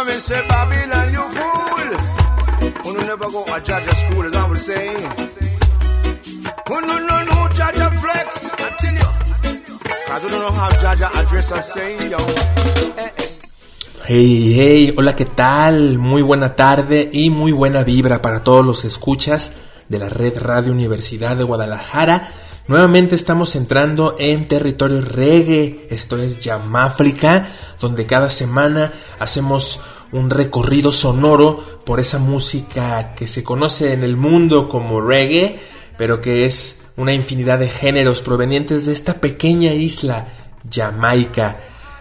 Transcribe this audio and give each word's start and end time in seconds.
Say 0.00 0.40
I 0.48 0.64
I. 12.08 12.16
I 12.16 12.22
eh. 12.96 13.12
Hey, 14.06 14.52
hey, 14.56 14.94
hola, 14.96 15.14
¿qué 15.14 15.26
tal? 15.26 15.98
Muy 15.98 16.22
buena 16.22 16.56
tarde 16.56 17.10
y 17.12 17.28
muy 17.28 17.52
buena 17.52 17.84
vibra 17.84 18.22
para 18.22 18.42
todos 18.42 18.64
los 18.64 18.86
escuchas 18.86 19.52
de 19.88 19.98
la 19.98 20.08
Red 20.08 20.38
Radio 20.38 20.72
Universidad 20.72 21.36
de 21.36 21.44
Guadalajara. 21.44 22.32
Nuevamente 22.70 23.16
estamos 23.16 23.56
entrando 23.56 24.14
en 24.16 24.46
territorio 24.46 25.00
reggae, 25.00 25.88
esto 25.90 26.18
es 26.18 26.38
Yamáfrica, 26.38 27.48
donde 27.80 28.06
cada 28.06 28.30
semana 28.30 28.92
hacemos 29.18 29.80
un 30.12 30.30
recorrido 30.30 30.92
sonoro 30.92 31.82
por 31.84 31.98
esa 31.98 32.20
música 32.20 33.16
que 33.16 33.26
se 33.26 33.42
conoce 33.42 33.92
en 33.92 34.04
el 34.04 34.16
mundo 34.16 34.68
como 34.68 35.00
reggae, 35.00 35.58
pero 35.98 36.20
que 36.20 36.46
es 36.46 36.82
una 36.96 37.12
infinidad 37.12 37.58
de 37.58 37.68
géneros 37.68 38.22
provenientes 38.22 38.86
de 38.86 38.92
esta 38.92 39.14
pequeña 39.14 39.72
isla, 39.72 40.28
Jamaica. 40.72 41.58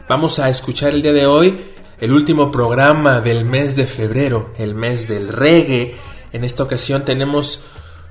Vamos 0.08 0.38
a 0.38 0.49
escuchar 0.49 0.94
el 0.94 1.02
día 1.02 1.13
de 1.13 1.25
hoy 1.25 1.59
el 1.99 2.11
último 2.11 2.52
programa 2.52 3.22
del 3.22 3.44
mes 3.44 3.75
de 3.75 3.88
febrero, 3.88 4.53
el 4.59 4.75
mes 4.75 5.08
del 5.08 5.30
reggae. 5.30 5.95
En 6.31 6.44
esta 6.44 6.61
ocasión 6.61 7.05
tenemos 7.05 7.61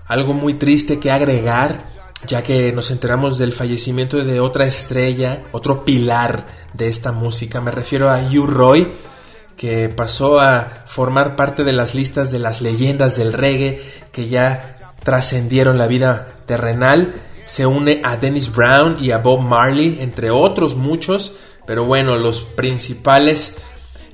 algo 0.09 0.33
muy 0.35 0.55
triste 0.55 0.99
que 0.99 1.13
agregar, 1.13 1.98
ya 2.27 2.43
que 2.43 2.73
nos 2.73 2.91
enteramos 2.91 3.39
del 3.39 3.53
fallecimiento 3.53 4.23
de 4.25 4.41
otra 4.41 4.67
estrella, 4.67 5.43
otro 5.53 5.85
pilar 5.85 6.47
de 6.73 6.89
esta 6.89 7.13
música. 7.13 7.61
Me 7.61 7.71
refiero 7.71 8.11
a 8.11 8.21
Hugh 8.21 8.47
Roy, 8.47 8.89
que 9.57 9.89
pasó 9.89 10.41
a 10.41 10.85
formar 10.87 11.37
parte 11.37 11.65
de 11.65 11.73
las 11.73 11.95
listas 11.95 12.31
de 12.31 12.39
las 12.39 12.61
leyendas 12.61 13.17
del 13.17 13.33
reggae 13.33 13.83
que 14.13 14.29
ya 14.29 14.95
trascendieron 15.03 15.79
la 15.79 15.87
vida 15.87 16.29
terrenal. 16.47 17.15
Se 17.45 17.67
une 17.67 18.01
a 18.05 18.17
Dennis 18.17 18.53
Brown 18.53 18.97
y 19.01 19.11
a 19.13 19.19
Bob 19.19 19.41
Marley, 19.41 19.99
entre 20.01 20.31
otros 20.31 20.77
muchos, 20.77 21.35
pero 21.67 21.85
bueno, 21.85 22.17
los 22.17 22.41
principales 22.41 23.57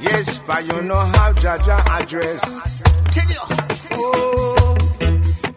Yes, 0.00 0.38
but 0.38 0.64
you 0.66 0.80
know 0.82 0.96
how 0.96 1.32
Jaja 1.34 1.78
address. 2.00 2.42
Oh, 3.92 4.76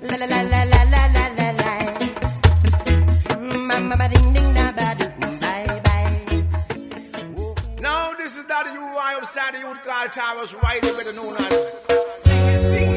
la 0.01 0.15
la 0.17 0.25
la 0.25 0.41
la 0.51 0.61
la 0.73 0.83
la 0.93 1.03
la 1.15 1.25
la 1.37 1.75
mm, 3.35 3.67
la. 3.69 3.79
Mama 3.79 4.09
ding 4.09 4.33
ding 4.33 4.53
da 4.53 4.71
ba 4.77 4.87
bye 5.39 5.81
bye. 5.85 6.43
Now 7.79 8.13
this 8.17 8.37
is 8.37 8.45
that 8.47 8.65
you 8.73 8.81
why 8.81 9.15
upside 9.17 9.55
you 9.59 9.67
would 9.69 9.81
call 9.83 10.07
towers 10.07 10.53
right 10.63 10.81
with 10.83 11.05
the 11.05 11.13
known 11.13 11.35
as. 11.37 11.77
Sing, 12.09 12.55
sing. 12.55 12.92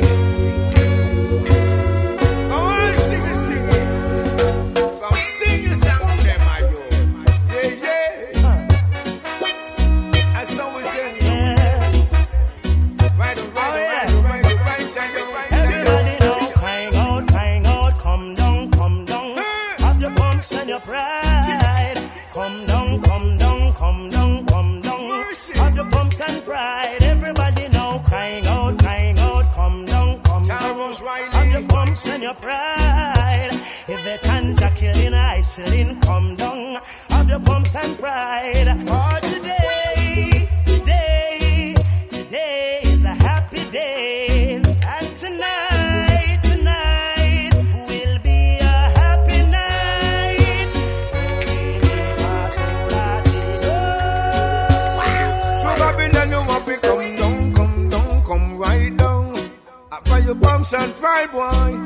Isolating, 35.58 36.00
come 36.00 36.36
down. 36.36 36.80
Have 37.08 37.28
your 37.28 37.38
bumps 37.38 37.74
and 37.74 37.98
pride. 37.98 38.66
For 38.86 39.20
today, 39.28 40.48
today, 40.66 41.74
today 42.10 42.80
is 42.84 43.04
a 43.04 43.14
happy 43.14 43.70
day. 43.70 44.54
And 44.56 45.16
tonight, 45.16 46.40
tonight 46.42 47.50
will 47.88 48.18
be 48.22 48.58
a 48.60 48.90
happy 49.00 49.38
night. 49.56 50.70
So 55.62 55.68
Babylon, 55.80 56.30
you 56.30 56.42
want 56.48 56.64
to 56.66 56.76
come 56.80 57.16
down, 57.16 57.54
come 57.54 57.88
down, 57.88 58.24
come 58.24 58.58
right 58.58 58.96
down. 58.96 59.50
For 60.04 60.18
your 60.18 60.34
bumps 60.34 60.74
and 60.74 60.94
pride, 60.94 61.32
boy. 61.32 61.82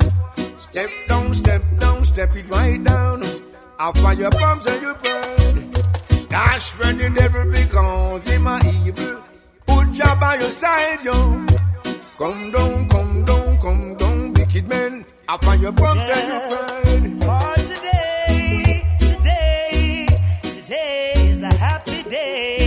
Step 0.57 0.89
down, 1.07 1.33
step 1.33 1.61
down, 1.79 2.05
step 2.05 2.35
it 2.35 2.49
right 2.49 2.83
down. 2.83 3.40
For 3.81 4.13
your 4.13 4.29
bumps 4.29 4.67
and 4.67 4.79
your 4.79 4.93
pride. 4.93 6.29
Dash 6.29 6.77
when 6.77 6.99
the 6.99 7.09
devil 7.09 7.51
becomes 7.51 8.27
him 8.27 8.45
a 8.45 8.59
evil. 8.85 9.23
Put 9.65 9.91
job 9.91 10.19
by 10.19 10.35
your 10.35 10.51
side, 10.51 11.03
yo. 11.03 11.13
Come 12.15 12.51
down, 12.51 12.87
come 12.89 13.25
down, 13.25 13.57
come 13.59 13.95
down, 13.97 14.33
wicked 14.33 14.67
men. 14.67 15.03
Up 15.27 15.43
for 15.43 15.55
your 15.55 15.71
bumps 15.71 16.07
and 16.09 16.27
your 16.27 16.41
pride. 16.51 17.23
For 17.23 17.31
oh, 17.31 17.55
today, 17.55 18.85
today, 18.99 20.07
today 20.43 21.13
is 21.15 21.41
a 21.41 21.51
happy 21.55 22.03
day. 22.03 22.60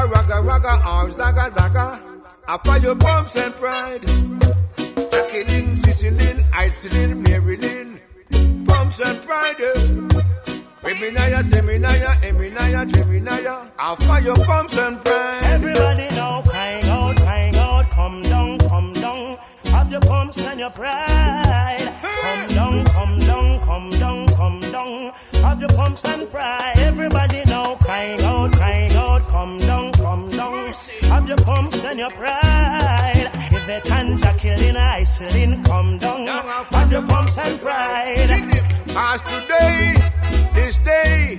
Boo 0.00 0.06
yaga 0.06 0.12
raga 0.14 0.42
raga 0.42 0.74
or 0.88 1.10
zaga 1.10 1.50
zaga. 1.50 2.00
I 2.48 2.56
fire 2.64 2.94
bombs 2.94 3.36
and 3.36 3.54
pride. 3.54 4.02
Jacqueline, 5.12 5.72
Sicilin, 5.76 6.38
Icelin, 6.52 7.16
Marilyn. 7.28 8.00
Bombs 8.64 9.00
and 9.00 9.22
pride. 9.22 9.60
Eh. 9.60 9.74
Feminaya, 10.80 11.40
Seminaya, 11.42 12.12
Eminaya, 12.28 12.84
Geminaya. 12.90 13.70
I 13.78 13.94
fire 13.96 14.34
bombs 14.46 14.78
and 14.78 15.04
pride. 15.04 15.42
Everybody 15.42 16.08
now 16.16 16.42
crying 16.42 16.84
out, 16.86 17.16
crying 17.16 17.56
out, 17.56 17.90
come 17.90 18.22
down, 18.22 18.58
come 18.58 18.92
down. 18.94 19.36
Have 19.64 19.90
your 19.90 20.00
pumps 20.00 20.38
and 20.38 20.60
your 20.60 20.70
pride. 20.70 21.94
Come 22.00 22.48
down, 22.48 22.84
come 22.86 23.18
down, 23.18 23.58
come 23.60 23.90
down, 23.90 24.26
come 24.28 24.60
down. 24.60 25.12
Have 25.34 25.60
your 25.60 25.68
pumps 25.70 26.04
and 26.06 26.30
pride. 26.30 26.78
Everybody 26.78 27.42
now 27.46 27.74
crying 27.76 28.20
out, 28.22 28.52
crying 28.52 28.89
come 29.30 29.56
down, 29.58 29.92
come 29.92 30.28
down. 30.28 30.72
Have 31.02 31.28
your 31.28 31.36
pumps 31.38 31.84
and 31.84 31.98
your 31.98 32.10
pride. 32.10 33.30
If 33.52 33.66
they 33.66 33.80
can't 33.80 34.38
killing, 34.38 34.76
isolating, 34.76 35.62
come 35.62 35.98
down. 35.98 36.26
Have 36.26 36.90
your 36.92 37.06
pumps 37.06 37.38
and 37.38 37.60
pride. 37.60 38.30
As 39.08 39.22
today, 39.22 39.94
this 40.54 40.78
day, 40.78 41.36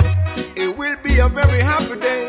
it 0.56 0.78
will 0.78 0.98
be 1.04 1.20
a 1.20 1.28
very 1.30 1.62
happy 1.62 2.00
day. 2.00 2.24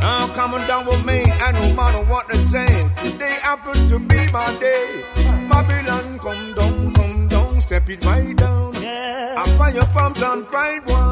I'm 0.00 0.30
coming 0.30 0.66
down 0.66 0.86
with 0.86 1.04
me, 1.04 1.20
and 1.44 1.54
no 1.56 1.74
matter 1.74 2.04
what 2.10 2.28
they 2.28 2.38
say, 2.38 2.68
today 2.96 3.36
happens 3.42 3.90
to 3.90 3.98
be 3.98 4.30
my 4.30 4.48
day. 4.58 5.04
Babylon, 5.50 6.18
come 6.18 6.54
down, 6.54 6.94
come 6.94 7.28
down, 7.28 7.60
step 7.60 7.88
it 7.90 8.04
right 8.04 8.36
down. 8.36 8.72
Yeah. 8.74 9.34
I 9.38 9.56
fire 9.58 9.86
pumps 9.92 10.22
and 10.22 10.46
pride 10.46 10.86
wine. 10.86 11.07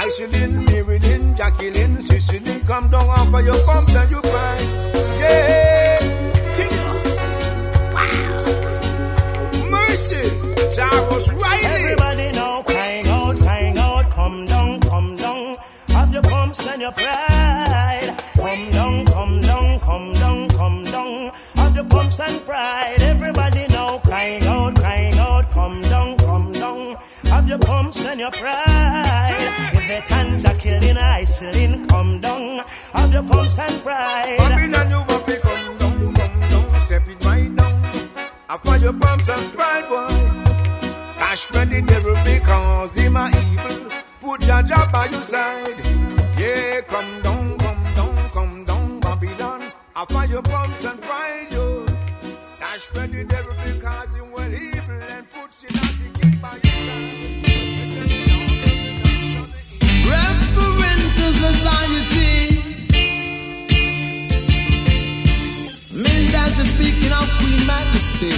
Iceline, 0.00 0.64
Marilyn, 0.64 1.36
Jacqueline, 1.36 2.00
Sicily, 2.00 2.60
come 2.60 2.88
down 2.88 3.06
off 3.06 3.34
of 3.34 3.44
your 3.44 3.58
pumps 3.66 3.94
and 3.94 4.10
you 4.10 4.20
cry. 4.22 4.58
Yeah, 5.20 5.98
Tigger. 6.56 6.92
Wow. 7.94 9.68
Mercy, 9.68 10.30
Jarvis 10.74 11.30
Riley. 11.34 11.64
Everybody 11.66 12.32
now 12.32 12.62
crying 12.62 13.08
out, 13.08 13.36
crying 13.40 13.76
out, 13.76 14.10
come 14.10 14.46
down, 14.46 14.80
come 14.80 15.16
down, 15.16 15.56
off 15.94 16.12
your 16.14 16.22
pumps 16.22 16.66
and 16.66 16.80
your 16.80 16.92
pride. 16.92 18.16
Come 18.36 18.70
down, 18.70 19.04
come 19.04 19.40
down, 19.42 19.80
come 19.80 20.12
down, 20.14 20.48
come 20.48 20.82
down, 20.84 21.30
off 21.58 21.74
your 21.76 21.84
pumps 21.84 22.20
and 22.20 22.42
pride. 22.46 23.02
Everybody 23.02 23.66
now 23.68 23.98
crying 23.98 24.46
out, 24.46 24.76
crying 24.76 25.18
out, 25.18 25.50
come 25.50 25.82
down, 25.82 26.16
come 26.16 26.52
down, 26.52 26.96
off 27.30 27.46
your 27.46 27.58
pumps 27.58 28.02
and 28.06 28.18
your 28.18 28.30
pride 28.30 28.69
the 29.90 29.96
tanja 30.02 30.58
killing 30.58 30.96
Iceland 30.96 31.88
come 31.88 32.20
down 32.20 32.60
of 32.94 33.12
your 33.12 33.24
pumps 33.24 33.58
and 33.58 33.82
pride. 33.82 34.38
Babylon, 34.38 34.90
you 34.90 35.02
will 35.08 35.24
be 35.26 35.36
come 35.46 35.76
down, 35.78 36.14
come 36.14 36.40
down, 36.50 36.70
step 36.86 37.08
it 37.08 37.24
right 37.24 37.56
down. 37.56 37.74
I 38.48 38.54
After 38.54 38.76
your 38.84 38.92
pumps 38.92 39.28
and 39.28 39.52
pride, 39.52 39.88
boy. 39.88 40.08
Cash 41.18 41.42
for 41.46 41.64
the 41.64 41.82
devil 41.82 42.16
because 42.24 42.96
he 42.96 43.08
my 43.08 43.28
evil. 43.52 43.90
Put 44.20 44.46
your 44.46 44.62
job 44.62 44.92
by 44.92 45.06
your 45.06 45.22
side. 45.22 45.80
Yeah, 46.38 46.80
come 46.82 47.22
down, 47.22 47.58
come 47.58 47.84
down, 47.98 48.30
come 48.30 48.64
down, 48.64 49.00
Babylon. 49.00 49.72
After 49.96 50.24
your 50.26 50.42
pumps 50.42 50.84
and 50.84 51.00
pride, 51.02 51.48
yo. 51.50 51.84
Cash 52.60 52.84
for 52.92 53.06
the 53.08 53.24
devil 53.24 53.54
because 53.64 54.14
he 54.14 54.20
well 54.20 54.54
evil 54.54 55.02
and 55.14 55.26
put 55.26 55.50
you 55.62 55.70
nasty 55.74 56.38
by 56.40 56.54
your 56.62 57.40
side. 57.42 57.49
society 61.32 62.60
means 65.92 66.32
that 66.32 66.48
you're 66.56 66.70
speaking 66.76 67.12
of 67.12 67.26
Queen 67.38 67.62
Majesty. 67.66 68.32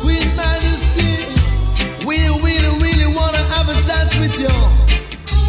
Queen 0.00 0.28
Majesty, 0.36 1.10
we 2.06 2.16
really, 2.44 2.72
really 2.84 3.08
wanna 3.14 3.42
have 3.54 3.68
a 3.68 3.76
with 4.20 4.38
you. 4.38 4.54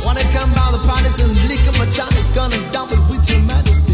Wanna 0.06 0.24
come 0.34 0.52
by 0.54 0.72
the 0.72 0.82
palace 0.88 1.20
and 1.20 1.32
lick 1.50 1.64
up 1.68 1.78
my 1.78 1.86
chalice, 1.92 2.28
gonna 2.36 2.60
dump 2.72 2.92
it 2.92 3.04
with 3.10 3.30
your 3.30 3.42
Majesty. 3.42 3.91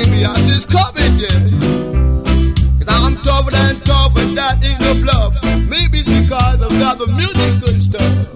Baby, 0.00 0.24
I 0.24 0.34
just 0.46 0.68
cup 0.70 0.94
it, 0.96 1.12
yeah. 1.22 1.40
Cause 2.78 2.88
I'm 2.88 3.16
tougher 3.22 3.50
than 3.50 3.80
tough 3.80 4.16
and 4.16 4.36
that 4.36 4.62
ain't 4.64 4.80
no 4.80 4.94
bluff. 4.94 5.42
Maybe 5.68 5.98
it's 6.00 6.10
because 6.10 6.62
I've 6.62 6.78
got 6.84 6.98
the 6.98 7.06
musical 7.06 7.80
stuff. 7.80 8.28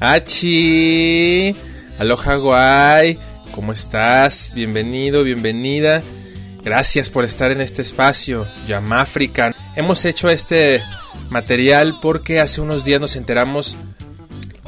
Achi, 0.00 1.56
aloha 1.98 2.34
guay, 2.36 3.18
¿cómo 3.54 3.72
estás? 3.72 4.52
Bienvenido, 4.54 5.24
bienvenida. 5.24 6.02
Gracias 6.62 7.10
por 7.10 7.24
estar 7.24 7.50
en 7.52 7.60
este 7.60 7.82
espacio, 7.82 8.46
Yamáfrica. 8.66 9.54
Hemos 9.74 10.04
hecho 10.04 10.28
este 10.28 10.82
material 11.30 11.98
porque 12.00 12.40
hace 12.40 12.60
unos 12.60 12.84
días 12.84 13.00
nos 13.00 13.16
enteramos 13.16 13.76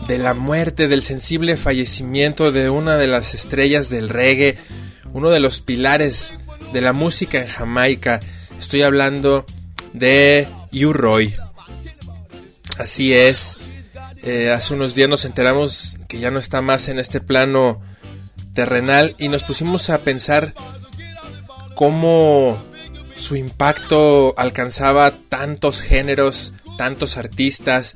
de 0.07 0.19
la 0.19 0.35
muerte, 0.35 0.88
del 0.88 1.03
sensible 1.03 1.57
fallecimiento 1.57 2.53
de 2.53 2.71
una 2.71 2.97
de 2.97 3.07
las 3.07 3.35
estrellas 3.35 3.90
del 3.90 4.09
reggae, 4.09 4.57
uno 5.12 5.31
de 5.31 5.40
los 5.40 5.61
pilares 5.61 6.35
de 6.73 6.81
la 6.81 6.92
música 6.92 7.38
en 7.38 7.49
Jamaica. 7.49 8.21
Estoy 8.59 8.83
hablando 8.83 9.47
de 9.92 10.49
U-Roy. 10.73 11.35
Así 12.79 13.14
es. 13.14 13.57
Eh, 14.23 14.51
hace 14.51 14.75
unos 14.75 14.95
días 14.95 15.09
nos 15.09 15.25
enteramos 15.25 15.99
que 16.09 16.19
ya 16.19 16.31
no 16.31 16.38
está 16.38 16.61
más 16.61 16.88
en 16.88 16.99
este 16.99 17.21
plano 17.21 17.81
terrenal 18.55 19.14
y 19.19 19.29
nos 19.29 19.42
pusimos 19.42 19.90
a 19.90 19.99
pensar 19.99 20.55
cómo 21.75 22.62
su 23.16 23.37
impacto 23.37 24.35
alcanzaba 24.37 25.14
tantos 25.29 25.81
géneros, 25.81 26.53
tantos 26.77 27.16
artistas 27.16 27.95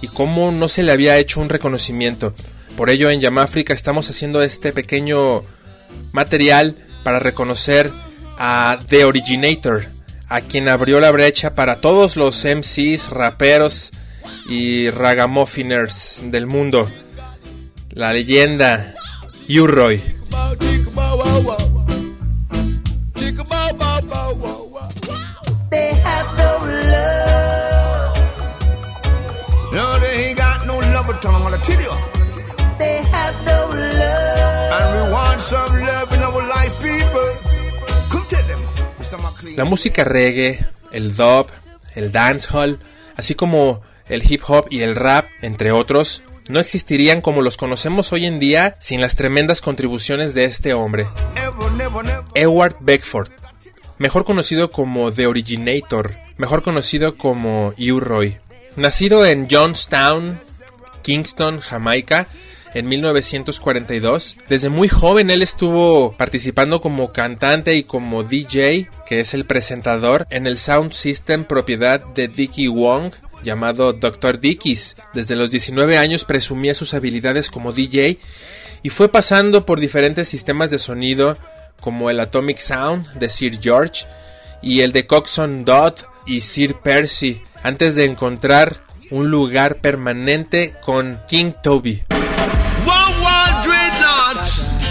y 0.00 0.08
cómo 0.08 0.52
no 0.52 0.68
se 0.68 0.82
le 0.82 0.92
había 0.92 1.18
hecho 1.18 1.40
un 1.40 1.48
reconocimiento. 1.48 2.34
Por 2.76 2.90
ello 2.90 3.10
en 3.10 3.20
Yamáfrica 3.20 3.74
estamos 3.74 4.08
haciendo 4.08 4.42
este 4.42 4.72
pequeño 4.72 5.44
material 6.12 6.76
para 7.02 7.18
reconocer 7.18 7.90
a 8.38 8.78
The 8.88 9.04
Originator, 9.04 9.86
a 10.28 10.42
quien 10.42 10.68
abrió 10.68 11.00
la 11.00 11.10
brecha 11.10 11.54
para 11.54 11.80
todos 11.80 12.16
los 12.16 12.44
MCs, 12.44 13.10
raperos 13.10 13.92
y 14.48 14.90
ragamuffiners 14.90 16.22
del 16.24 16.46
mundo. 16.46 16.88
La 17.90 18.12
leyenda 18.12 18.94
U-Roy. 19.48 20.02
La 39.56 39.64
música 39.64 40.04
reggae, 40.04 40.66
el 40.92 41.16
dub, 41.16 41.46
el 41.94 42.12
dancehall, 42.12 42.78
así 43.16 43.34
como 43.34 43.80
el 44.08 44.22
hip 44.30 44.42
hop 44.46 44.66
y 44.70 44.80
el 44.80 44.94
rap, 44.94 45.26
entre 45.40 45.72
otros, 45.72 46.22
no 46.48 46.60
existirían 46.60 47.22
como 47.22 47.40
los 47.40 47.56
conocemos 47.56 48.12
hoy 48.12 48.26
en 48.26 48.38
día 48.38 48.76
sin 48.78 49.00
las 49.00 49.16
tremendas 49.16 49.62
contribuciones 49.62 50.34
de 50.34 50.44
este 50.44 50.74
hombre. 50.74 51.06
Edward 52.34 52.76
Beckford, 52.80 53.30
mejor 53.96 54.24
conocido 54.24 54.70
como 54.70 55.12
The 55.12 55.26
Originator, 55.26 56.14
mejor 56.36 56.62
conocido 56.62 57.16
como 57.16 57.72
U-Roy. 57.78 58.38
Nacido 58.76 59.24
en 59.24 59.48
Johnstown, 59.50 60.40
Kingston, 61.02 61.60
Jamaica, 61.60 62.28
en 62.74 62.88
1942. 62.88 64.36
Desde 64.48 64.68
muy 64.68 64.88
joven 64.88 65.30
él 65.30 65.42
estuvo 65.42 66.12
participando 66.16 66.80
como 66.80 67.12
cantante 67.12 67.76
y 67.76 67.82
como 67.82 68.24
DJ, 68.24 68.90
que 69.06 69.20
es 69.20 69.34
el 69.34 69.44
presentador, 69.44 70.26
en 70.30 70.46
el 70.46 70.58
Sound 70.58 70.92
System 70.92 71.44
propiedad 71.44 72.04
de 72.14 72.28
Dickie 72.28 72.68
Wong, 72.68 73.12
llamado 73.42 73.92
Dr. 73.92 74.40
Dickies. 74.40 74.96
Desde 75.14 75.36
los 75.36 75.50
19 75.50 75.96
años 75.96 76.24
presumía 76.24 76.74
sus 76.74 76.94
habilidades 76.94 77.50
como 77.50 77.72
DJ 77.72 78.18
y 78.82 78.90
fue 78.90 79.08
pasando 79.08 79.66
por 79.66 79.80
diferentes 79.80 80.28
sistemas 80.28 80.70
de 80.70 80.78
sonido 80.78 81.38
como 81.80 82.10
el 82.10 82.20
Atomic 82.20 82.58
Sound 82.58 83.12
de 83.14 83.28
Sir 83.28 83.60
George 83.60 84.06
y 84.62 84.80
el 84.80 84.92
de 84.92 85.06
Coxon 85.06 85.64
Dodd 85.64 85.94
y 86.26 86.40
Sir 86.40 86.74
Percy 86.74 87.42
antes 87.62 87.94
de 87.94 88.04
encontrar 88.04 88.80
un 89.10 89.30
lugar 89.30 89.76
permanente 89.76 90.74
con 90.84 91.20
King 91.28 91.52
Toby. 91.62 92.02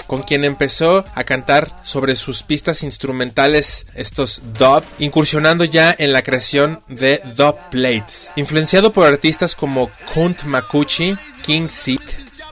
con 0.08 0.24
quien 0.24 0.44
empezó 0.44 1.06
a 1.16 1.24
cantar 1.24 1.80
sobre 1.84 2.18
sus 2.18 2.44
pistas 2.44 2.84
instrumentales, 2.84 3.88
estos 3.96 4.42
dub, 4.60 4.84
incursionando 5.00 5.64
ya 5.64 5.96
en 5.98 6.12
la 6.12 6.22
creación 6.22 6.82
de 6.90 7.22
dub 7.38 7.56
plates. 7.70 8.30
Influenciado 8.36 8.92
por 8.92 9.08
artistas 9.08 9.56
como 9.56 9.90
Kunt 10.14 10.44
Makuchi, 10.44 11.16
King 11.42 11.70
Seat, 11.70 12.02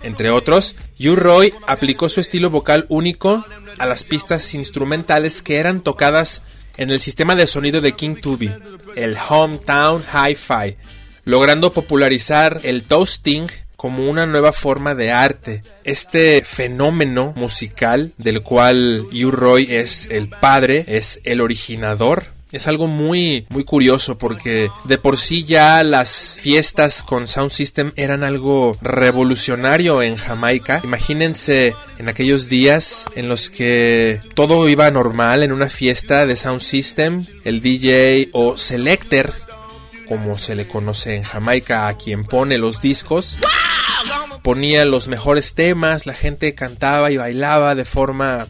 entre 0.03 0.29
otros, 0.29 0.77
U-Roy 1.01 1.53
aplicó 1.67 2.07
su 2.07 2.21
estilo 2.21 2.49
vocal 2.49 2.85
único 2.87 3.43
a 3.77 3.85
las 3.85 4.05
pistas 4.05 4.53
instrumentales 4.53 5.41
que 5.41 5.57
eran 5.57 5.81
tocadas 5.81 6.43
en 6.77 6.91
el 6.91 7.01
sistema 7.01 7.35
de 7.35 7.45
sonido 7.45 7.81
de 7.81 7.91
King 7.91 8.15
Tubby, 8.15 8.55
el 8.95 9.17
Hometown 9.17 10.05
Hi-Fi, 10.13 10.77
logrando 11.29 11.73
popularizar 11.73 12.59
el 12.63 12.83
toasting 12.83 13.45
como 13.75 14.09
una 14.09 14.25
nueva 14.25 14.51
forma 14.51 14.95
de 14.95 15.11
arte. 15.11 15.61
Este 15.83 16.41
fenómeno 16.43 17.33
musical 17.35 18.13
del 18.17 18.41
cual 18.41 19.05
U-Roy 19.13 19.67
es 19.69 20.07
el 20.09 20.27
padre, 20.27 20.85
es 20.87 21.21
el 21.23 21.39
originador. 21.39 22.25
Es 22.51 22.67
algo 22.67 22.87
muy 22.87 23.45
muy 23.49 23.63
curioso 23.63 24.17
porque 24.17 24.71
de 24.85 24.97
por 24.97 25.19
sí 25.19 25.43
ya 25.43 25.83
las 25.83 26.39
fiestas 26.41 27.03
con 27.03 27.27
Sound 27.27 27.51
System 27.51 27.91
eran 27.95 28.23
algo 28.23 28.75
revolucionario 28.81 30.01
en 30.01 30.15
Jamaica. 30.15 30.81
Imagínense 30.83 31.75
en 31.99 32.09
aquellos 32.09 32.49
días 32.49 33.05
en 33.15 33.29
los 33.29 33.51
que 33.51 34.19
todo 34.33 34.67
iba 34.67 34.89
normal 34.89 35.43
en 35.43 35.51
una 35.51 35.69
fiesta 35.69 36.25
de 36.25 36.35
Sound 36.35 36.61
System, 36.61 37.27
el 37.43 37.61
DJ 37.61 38.29
o 38.33 38.57
selector 38.57 39.31
como 40.09 40.39
se 40.39 40.55
le 40.55 40.67
conoce 40.67 41.15
en 41.15 41.23
Jamaica 41.23 41.87
a 41.87 41.95
quien 41.95 42.25
pone 42.25 42.57
los 42.57 42.81
discos, 42.81 43.37
ponía 44.41 44.83
los 44.83 45.07
mejores 45.07 45.53
temas, 45.53 46.07
la 46.07 46.15
gente 46.15 46.55
cantaba 46.55 47.11
y 47.11 47.17
bailaba 47.17 47.75
de 47.75 47.85
forma 47.85 48.47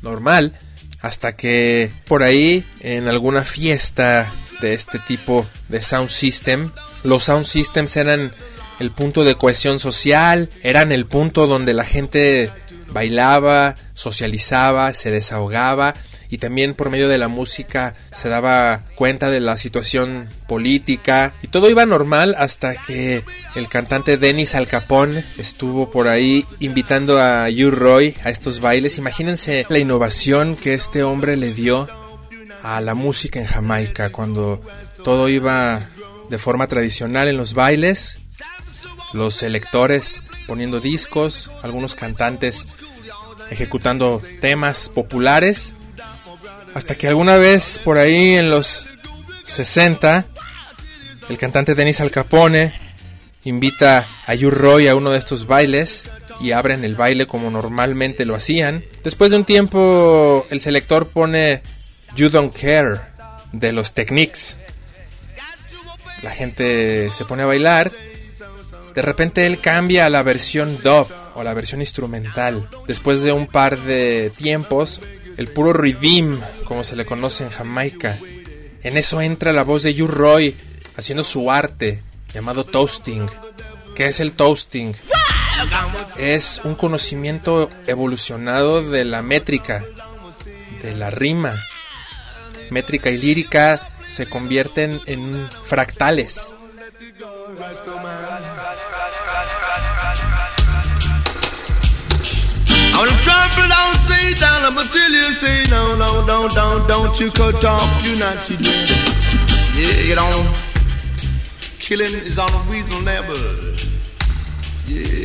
normal, 0.00 0.58
hasta 1.02 1.36
que 1.36 1.92
por 2.06 2.22
ahí 2.22 2.64
en 2.80 3.06
alguna 3.06 3.44
fiesta 3.44 4.32
de 4.62 4.72
este 4.72 4.98
tipo 4.98 5.46
de 5.68 5.82
sound 5.82 6.08
system, 6.08 6.72
los 7.02 7.24
sound 7.24 7.44
systems 7.44 7.94
eran 7.98 8.32
el 8.80 8.92
punto 8.92 9.24
de 9.24 9.34
cohesión 9.34 9.78
social, 9.78 10.48
eran 10.62 10.90
el 10.90 11.04
punto 11.04 11.46
donde 11.46 11.74
la 11.74 11.84
gente 11.84 12.50
bailaba, 12.88 13.74
socializaba, 13.92 14.94
se 14.94 15.10
desahogaba 15.10 15.94
y 16.32 16.38
también 16.38 16.72
por 16.72 16.88
medio 16.88 17.10
de 17.10 17.18
la 17.18 17.28
música 17.28 17.92
se 18.10 18.30
daba 18.30 18.84
cuenta 18.94 19.28
de 19.28 19.38
la 19.38 19.58
situación 19.58 20.30
política 20.48 21.34
y 21.42 21.48
todo 21.48 21.68
iba 21.68 21.84
normal 21.84 22.34
hasta 22.38 22.74
que 22.74 23.22
el 23.54 23.68
cantante 23.68 24.16
Dennis 24.16 24.54
Al 24.54 24.66
estuvo 25.36 25.90
por 25.90 26.08
ahí 26.08 26.46
invitando 26.58 27.20
a 27.20 27.48
U-Roy 27.50 28.16
a 28.24 28.30
estos 28.30 28.60
bailes. 28.60 28.96
Imagínense 28.96 29.66
la 29.68 29.78
innovación 29.78 30.56
que 30.56 30.72
este 30.72 31.02
hombre 31.02 31.36
le 31.36 31.52
dio 31.52 31.86
a 32.62 32.80
la 32.80 32.94
música 32.94 33.38
en 33.38 33.46
Jamaica 33.46 34.10
cuando 34.10 34.62
todo 35.04 35.28
iba 35.28 35.90
de 36.30 36.38
forma 36.38 36.66
tradicional 36.66 37.28
en 37.28 37.36
los 37.36 37.52
bailes 37.52 38.16
los 39.12 39.34
selectores 39.34 40.22
poniendo 40.46 40.80
discos, 40.80 41.50
algunos 41.62 41.94
cantantes 41.94 42.68
ejecutando 43.50 44.22
temas 44.40 44.88
populares, 44.88 45.74
hasta 46.74 46.94
que 46.94 47.08
alguna 47.08 47.36
vez 47.36 47.80
por 47.82 47.98
ahí 47.98 48.34
en 48.34 48.50
los 48.50 48.88
60, 49.44 50.26
el 51.28 51.38
cantante 51.38 51.74
Denis 51.74 52.00
Al 52.00 52.10
Capone 52.10 52.72
invita 53.44 54.08
a 54.26 54.34
Yu 54.34 54.50
Roy 54.50 54.88
a 54.88 54.94
uno 54.94 55.10
de 55.10 55.18
estos 55.18 55.46
bailes 55.46 56.04
y 56.40 56.52
abren 56.52 56.84
el 56.84 56.94
baile 56.94 57.26
como 57.26 57.50
normalmente 57.50 58.24
lo 58.24 58.34
hacían. 58.34 58.84
Después 59.04 59.30
de 59.30 59.36
un 59.36 59.44
tiempo, 59.44 60.46
el 60.50 60.60
selector 60.60 61.08
pone 61.08 61.62
You 62.16 62.30
Don't 62.30 62.54
Care 62.54 63.00
de 63.52 63.72
los 63.72 63.92
Techniques. 63.92 64.58
La 66.22 66.30
gente 66.30 67.10
se 67.12 67.24
pone 67.24 67.42
a 67.42 67.46
bailar. 67.46 67.92
De 68.94 69.02
repente 69.02 69.46
él 69.46 69.60
cambia 69.60 70.06
a 70.06 70.10
la 70.10 70.22
versión 70.22 70.78
dub 70.82 71.08
o 71.34 71.42
la 71.42 71.54
versión 71.54 71.80
instrumental. 71.80 72.68
Después 72.86 73.22
de 73.22 73.32
un 73.32 73.46
par 73.46 73.80
de 73.80 74.32
tiempos, 74.36 75.00
el 75.36 75.48
puro 75.48 75.72
rhythm, 75.72 76.40
como 76.64 76.84
se 76.84 76.96
le 76.96 77.04
conoce 77.04 77.44
en 77.44 77.50
Jamaica. 77.50 78.18
En 78.82 78.96
eso 78.96 79.20
entra 79.20 79.52
la 79.52 79.64
voz 79.64 79.82
de 79.82 79.94
You 79.94 80.06
Roy 80.06 80.56
haciendo 80.96 81.22
su 81.22 81.50
arte 81.50 82.02
llamado 82.32 82.64
toasting. 82.64 83.26
¿Qué 83.94 84.06
es 84.06 84.20
el 84.20 84.32
toasting? 84.32 84.94
Es 86.16 86.60
un 86.64 86.74
conocimiento 86.74 87.68
evolucionado 87.86 88.88
de 88.88 89.04
la 89.04 89.22
métrica, 89.22 89.84
de 90.82 90.94
la 90.96 91.10
rima. 91.10 91.54
Métrica 92.70 93.10
y 93.10 93.18
lírica 93.18 93.90
se 94.08 94.28
convierten 94.28 95.00
en 95.06 95.48
fractales. 95.64 96.52
I 102.94 102.98
wanna 102.98 103.22
trample 103.22 103.68
down, 103.68 103.92
down, 104.42 104.64
I'ma 104.64 104.82
tell 104.82 105.10
you, 105.10 105.34
say 105.34 105.64
no, 105.70 105.94
no, 105.94 106.26
don't, 106.26 106.52
don't, 106.52 106.86
don't 106.88 107.20
you 107.20 107.30
cut 107.30 107.64
off, 107.64 108.04
you 108.04 108.18
not 108.18 108.48
you 108.50 108.56
did. 108.56 108.90
Yeah, 109.74 110.02
get 110.02 110.18
on. 110.18 110.58
Killing 111.78 112.14
is 112.14 112.38
unreasonable. 112.38 113.76
Yeah, 114.86 115.21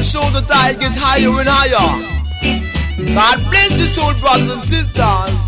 and 0.00 0.06
so 0.06 0.30
the 0.30 0.40
tide 0.40 0.80
gets 0.80 0.96
higher 0.96 1.28
and 1.28 1.46
higher. 1.46 1.92
God 3.14 3.38
bless 3.50 3.70
your 3.76 3.88
soul, 3.88 4.14
brothers 4.20 4.50
and 4.50 4.62
sisters. 4.64 5.40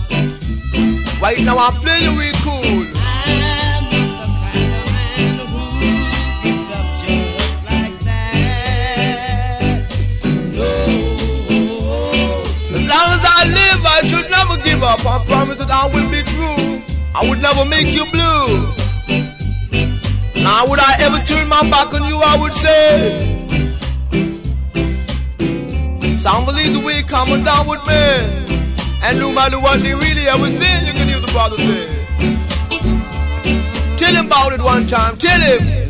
Right 1.23 1.41
now 1.41 1.57
I'm 1.57 1.73
playing 1.81 2.19
real 2.19 2.35
cool. 2.45 2.85
I'm 2.93 3.41
not 3.41 3.89
the 3.89 4.05
kind 4.53 4.77
of 4.77 4.77
man 4.93 5.41
who 5.41 5.57
gives 6.45 6.69
up 6.69 6.85
just 7.01 7.65
like 7.65 7.97
that. 8.05 9.89
No. 10.53 10.69
As 12.77 12.85
long 12.93 13.09
as 13.17 13.25
I 13.25 13.49
live, 13.57 13.81
I 13.89 14.05
should 14.05 14.29
never 14.29 14.57
give 14.63 14.83
up. 14.83 15.01
I 15.07 15.25
promise 15.25 15.57
that 15.65 15.71
I 15.71 15.87
will 15.87 16.11
be 16.11 16.23
true. 16.29 16.83
I 17.15 17.27
would 17.27 17.41
never 17.41 17.65
make 17.65 17.89
you 17.89 18.05
blue. 18.13 18.69
Now, 20.45 20.67
would 20.69 20.79
I 20.79 20.97
ever 20.99 21.25
turn 21.25 21.49
my 21.49 21.63
back 21.71 21.95
on 21.95 22.05
you? 22.05 22.19
I 22.19 22.37
would 22.37 22.53
say. 22.53 23.32
Some 26.23 26.45
believe 26.45 26.73
the 26.73 26.79
way 26.79 27.03
coming 27.03 27.43
down 27.43 27.67
with 27.67 27.85
me. 27.85 27.95
And 29.03 29.19
no 29.19 29.33
matter 29.33 29.59
what 29.59 29.83
they 29.83 29.93
really 29.93 30.29
ever 30.29 30.49
say, 30.49 30.87
you 30.87 30.93
can 30.93 31.09
hear 31.09 31.19
the 31.19 31.27
brother 31.33 31.57
say. 31.57 31.89
Tell 33.97 34.15
him 34.15 34.27
about 34.27 34.53
it 34.53 34.63
one 34.63 34.87
time. 34.87 35.17
Tell 35.17 35.41
him. 35.41 35.82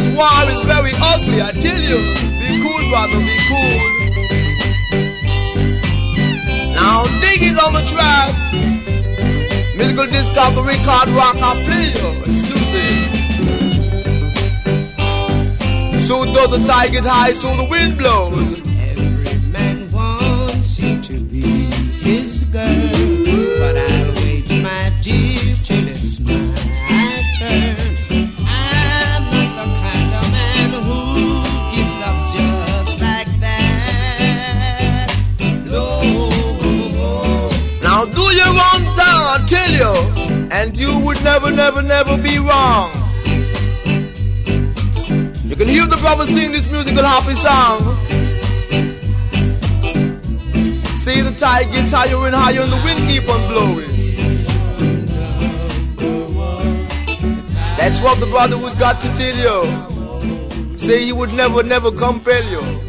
But 0.00 0.14
war 0.16 0.48
is 0.48 0.60
very 0.64 0.92
ugly. 0.96 1.40
I 1.42 1.52
tell 1.52 1.82
you, 1.82 1.98
be 2.40 2.60
cool, 2.62 2.88
brother, 2.88 3.18
be 3.18 3.36
cool. 3.48 3.76
Now 6.74 7.04
dig 7.20 7.42
it 7.42 7.58
on 7.58 7.72
the 7.74 7.84
track. 7.84 8.34
Musical 9.76 10.06
discovery 10.06 10.78
card 10.84 11.08
rock 11.10 11.36
I 11.36 11.62
play 11.64 11.92
you 11.96 12.08
exclusive. 12.32 13.20
So 16.00 16.24
does 16.24 16.50
the 16.50 16.58
tide 16.66 16.92
get 16.92 17.04
high, 17.04 17.32
so 17.32 17.56
the 17.56 17.64
wind 17.64 17.98
blows. 17.98 18.59
You, 39.80 39.86
and 40.52 40.76
you 40.76 40.98
would 40.98 41.24
never, 41.24 41.50
never, 41.50 41.80
never 41.80 42.18
be 42.18 42.38
wrong. 42.38 42.90
You 45.48 45.56
can 45.56 45.68
hear 45.68 45.86
the 45.86 45.96
brother 46.02 46.26
sing 46.26 46.52
this 46.52 46.68
musical 46.70 47.02
happy 47.02 47.32
song. 47.32 47.96
See 50.96 51.22
the 51.22 51.34
tide 51.34 51.72
gets 51.72 51.92
higher 51.92 52.26
and 52.26 52.34
higher 52.34 52.60
and 52.60 52.70
the 52.70 52.76
wind 52.84 53.08
keep 53.08 53.26
on 53.26 53.40
blowing. 53.48 53.90
That's 57.78 58.02
what 58.02 58.20
the 58.20 58.26
brotherhood 58.26 58.78
got 58.78 59.00
to 59.00 59.08
tell 59.16 59.36
you. 59.46 60.76
Say 60.76 61.06
he 61.06 61.14
would 61.14 61.32
never, 61.32 61.62
never 61.62 61.90
compel 61.90 62.44
you. 62.44 62.79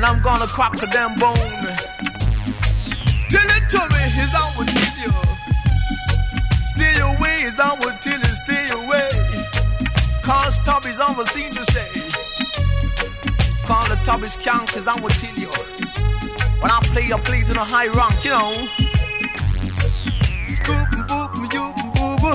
And 0.00 0.06
I'm 0.06 0.22
gonna 0.22 0.46
crack 0.46 0.82
a 0.82 0.86
damn 0.86 1.12
bone. 1.18 1.36
Tell 3.28 3.50
it 3.52 3.68
to 3.68 3.80
me, 3.92 4.02
is 4.16 4.32
I 4.32 4.54
would 4.56 4.68
tell 4.68 4.96
you. 5.04 5.12
Stay 6.72 6.96
away, 7.04 7.34
is 7.44 7.60
I 7.60 7.74
would 7.78 8.00
tell 8.00 8.18
you, 8.18 8.34
stay 8.40 8.70
away. 8.80 9.10
Cause 10.22 10.56
Tubby's 10.64 10.96
scene 11.28 11.52
to 11.52 11.64
say. 11.72 11.90
Call 13.66 13.86
the 13.90 14.00
Tubby's 14.06 14.36
count, 14.36 14.72
cause 14.72 14.88
I 14.88 14.98
would 15.02 15.12
tell 15.12 15.36
you. 15.36 15.52
When 16.62 16.70
I 16.70 16.80
play, 16.94 17.12
I 17.12 17.18
play 17.20 17.42
to 17.42 17.52
the 17.52 17.60
high 17.60 17.88
rank, 17.88 18.24
you 18.24 18.30
know. 18.30 18.52
Scoop 20.48 20.92
and 20.96 21.04
boop 21.10 21.34
and 21.36 21.52
you 21.52 21.74
and 21.76 22.20
boo. 22.22 22.34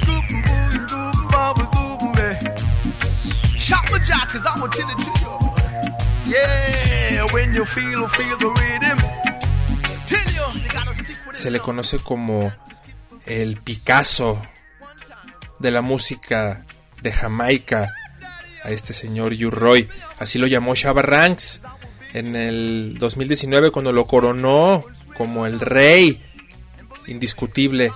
Scoop 0.00 0.24
and 0.30 0.42
boo 0.42 0.56
and 0.72 0.88
doop 0.88 1.20
and 1.20 1.28
bubba 1.28 1.64
doop 1.70 2.00
and. 2.16 3.60
Shot 3.60 3.84
my 3.92 3.98
jack, 3.98 4.28
cause 4.28 4.46
I 4.46 4.58
will 4.58 4.70
tell 4.70 4.88
it 4.88 4.96
to 5.00 5.20
you. 5.20 5.29
Se 11.32 11.50
le 11.50 11.60
conoce 11.60 11.98
como 11.98 12.52
el 13.26 13.56
Picasso 13.58 14.40
de 15.58 15.70
la 15.70 15.82
música 15.82 16.64
de 17.02 17.12
Jamaica 17.12 17.92
a 18.62 18.70
este 18.70 18.92
señor 18.92 19.32
Yu 19.34 19.50
Roy. 19.50 19.88
Así 20.18 20.38
lo 20.38 20.46
llamó 20.46 20.74
Shabba 20.74 21.02
Ranks 21.02 21.60
en 22.12 22.36
el 22.36 22.96
2019 22.98 23.70
cuando 23.70 23.92
lo 23.92 24.06
coronó 24.06 24.84
como 25.16 25.46
el 25.46 25.60
rey 25.60 26.22
indiscutible 27.06 27.92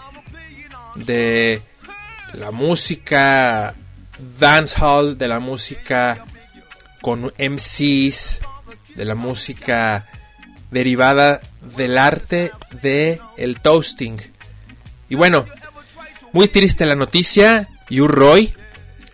de 0.94 1.61
la 2.33 2.51
música 2.51 3.75
dancehall, 4.38 5.18
de 5.18 5.29
la 5.29 5.40
música 5.40 6.25
con 7.05 7.35
MCs, 7.38 8.40
de 8.97 9.05
la 9.05 9.14
música 9.14 10.07
derivada 10.71 11.43
del 11.77 11.99
arte 11.99 12.51
de 12.81 13.21
el 13.37 13.61
toasting. 13.61 14.17
Y 15.11 15.14
bueno, 15.14 15.45
muy 16.33 16.49
triste 16.49 16.87
la 16.87 16.95
noticia, 16.95 17.69
Yu 17.90 18.09
Roy 18.09 18.55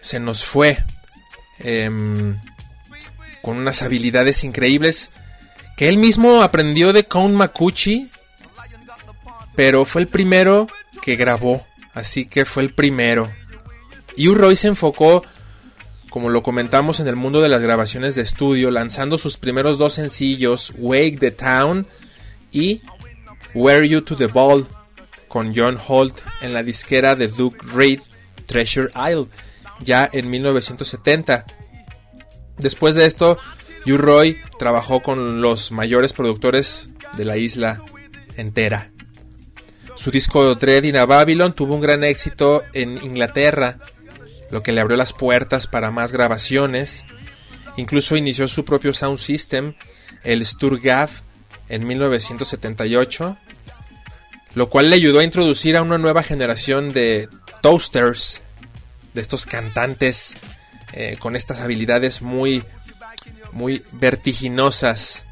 se 0.01 0.21
nos 0.21 0.45
fue 0.45 0.79
em, 1.59 2.39
con 3.43 3.57
unas 3.57 3.83
habilidades 3.83 4.45
increíbles 4.45 5.11
que 5.77 5.89
él 5.89 5.97
mismo 5.97 6.45
aprendió 6.45 6.93
de 6.93 7.09
Count 7.09 7.35
Makuchi, 7.35 8.09
pero 9.57 9.85
fue 9.85 10.03
el 10.03 10.07
primero 10.07 10.69
que 11.03 11.17
grabó, 11.17 11.67
así 11.95 12.27
que 12.27 12.45
fue 12.45 12.63
el 12.63 12.73
primero. 12.73 13.29
Yu 14.17 14.37
Roy 14.37 14.55
se 14.55 14.69
enfocó, 14.69 15.25
como 16.11 16.29
lo 16.29 16.43
comentamos 16.43 17.01
en 17.01 17.09
el 17.09 17.17
mundo 17.17 17.41
de 17.41 17.49
las 17.49 17.63
grabaciones 17.63 18.17
de 18.17 18.23
estudio, 18.23 18.71
lanzando 18.71 19.17
sus 19.17 19.39
primeros 19.39 19.79
dos 19.79 19.95
sencillos, 19.95 20.73
Wake 20.77 21.19
the 21.19 21.31
Town 21.31 21.87
y 22.53 22.83
Were 23.55 23.89
You 23.89 24.03
to 24.03 24.17
the 24.17 24.27
Ball, 24.27 24.67
con 25.29 25.55
John 25.55 25.79
Holt 25.87 26.19
en 26.43 26.53
la 26.53 26.65
disquera 26.65 27.15
de 27.15 27.29
Duke 27.29 27.59
Reid, 27.73 28.01
Treasure 28.47 28.91
Isle, 28.95 29.27
ya 29.79 30.11
en 30.13 30.29
1970. 30.29 31.47
Después 32.59 32.97
de 32.97 33.07
esto, 33.07 33.39
Yu 33.87 33.97
Roy 33.97 34.39
trabajó 34.59 35.01
con 35.01 35.41
los 35.41 35.71
mayores 35.71 36.13
productores 36.13 36.91
de 37.17 37.25
la 37.25 37.37
isla 37.37 37.83
entera. 38.37 38.91
Su 39.95 40.11
disco 40.11 40.55
Dread 40.55 40.85
in 40.85 40.97
a 40.97 41.07
Babylon 41.07 41.55
tuvo 41.55 41.75
un 41.75 41.81
gran 41.81 42.05
éxito 42.05 42.65
en 42.73 43.03
Inglaterra, 43.05 43.79
lo 44.51 44.63
que 44.63 44.73
le 44.73 44.81
abrió 44.81 44.97
las 44.97 45.13
puertas 45.13 45.67
para 45.67 45.91
más 45.91 46.13
grabaciones. 46.13 47.05
Incluso 47.77 48.17
inició 48.17 48.49
su 48.49 48.65
propio 48.65 48.93
sound 48.93 49.19
system, 49.19 49.75
el 50.25 50.45
Sturgav, 50.45 51.11
en 51.71 51.87
1978, 51.87 53.37
lo 54.55 54.69
cual 54.69 54.91
le 54.91 54.97
ayudó 54.97 55.21
a 55.21 55.25
introducir 55.25 55.77
a 55.77 55.83
una 55.83 55.99
nueva 55.99 56.23
generación 56.23 56.93
de 56.93 57.29
toasters, 57.63 58.43
de 59.15 59.21
estos 59.21 59.47
cantantes 59.47 60.37
eh, 60.93 61.17
con 61.19 61.37
estas 61.37 61.61
habilidades 61.61 62.23
muy, 62.23 62.65
muy 63.53 63.83
vertiginosas. 63.93 65.25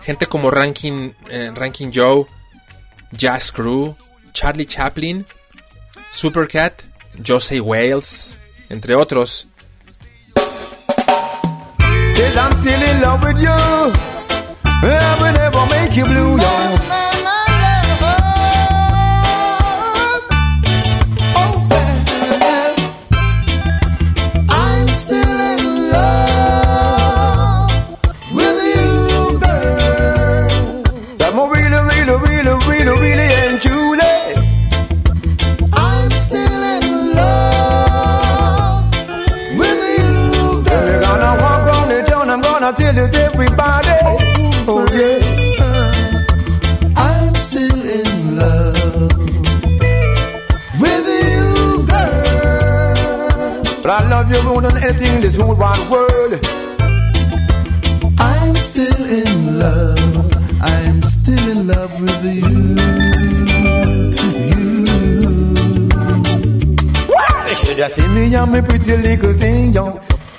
Gente 0.00 0.26
como 0.26 0.50
Ranking, 0.50 1.10
eh, 1.28 1.50
Ranking 1.54 1.90
Joe, 1.92 2.26
Jazz 3.10 3.50
Crew, 3.50 3.96
Charlie 4.32 4.66
Chaplin, 4.66 5.26
Supercat, 6.10 6.80
Josie 7.26 7.60
Wales, 7.60 8.38
entre 8.72 8.94
otros. 8.94 9.46
Says 12.16 12.36
I'm 12.36 12.52
still 12.60 12.82
in 12.82 13.00
love 13.02 13.22
with 13.22 13.40
you. 13.40 13.52
Seen 68.42 68.52
me 68.52 68.62
pretty 68.62 68.96
little 68.96 69.34
thing, 69.34 69.72
yo. 69.72 69.90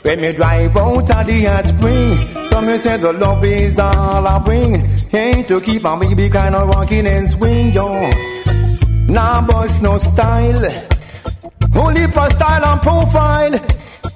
When 0.04 0.22
me 0.22 0.34
drive 0.34 0.76
out 0.76 1.10
of 1.10 1.28
the 1.28 1.44
hot 1.46 1.66
spring, 1.66 2.48
so 2.48 2.62
me 2.62 2.78
say 2.78 2.98
the 2.98 3.14
love 3.14 3.44
is 3.44 3.80
all 3.80 4.28
I 4.28 4.40
bring. 4.40 4.76
Ain't 5.14 5.48
to 5.48 5.62
keep 5.62 5.84
my 5.84 5.98
baby 6.00 6.30
kind 6.30 6.56
of 6.56 6.68
walking 6.70 7.08
and 7.08 7.30
swing, 7.30 7.72
yo. 7.74 8.10
Nah, 9.08 9.46
boss, 9.48 9.82
no 9.82 9.98
style. 9.98 10.66
Only 11.76 12.06
for 12.08 12.30
style 12.30 12.66
and 12.66 12.82
profile. 12.82 13.58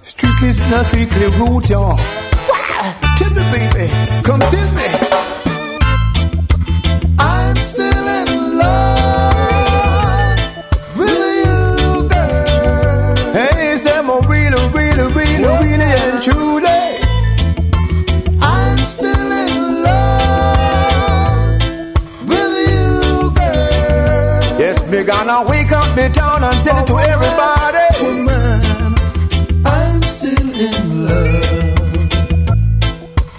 Strictly, 0.03 0.51
no 0.69 0.83
strictly 0.83 1.27
root, 1.39 1.69
yo. 1.69 1.81
Wah! 1.81 3.15
Tell 3.17 3.31
me, 3.31 3.43
baby, 3.53 3.87
come 4.23 4.41
tell 4.51 4.66
gonna 25.07 25.39
wake 25.49 25.71
up 25.71 25.95
the 25.95 26.09
town 26.13 26.43
and 26.43 26.61
tell 26.65 26.83
it 26.83 26.87
to 26.87 26.95
everybody. 26.99 27.85
Woman, 28.03 28.59
I'm 29.65 30.01
still 30.01 30.51
in 30.67 31.07
love 31.07 31.79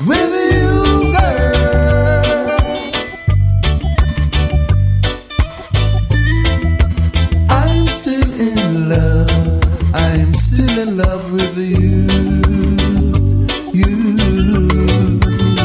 with 0.09 0.33
you, 0.49 1.13
girl. 1.13 2.59
I'm 7.51 7.87
still 7.87 8.33
in 8.41 8.89
love. 8.89 9.31
I'm 9.95 10.33
still 10.33 10.79
in 10.85 10.97
love 10.97 11.33
with 11.35 11.59
you. 11.59 12.09
You. 13.79 13.93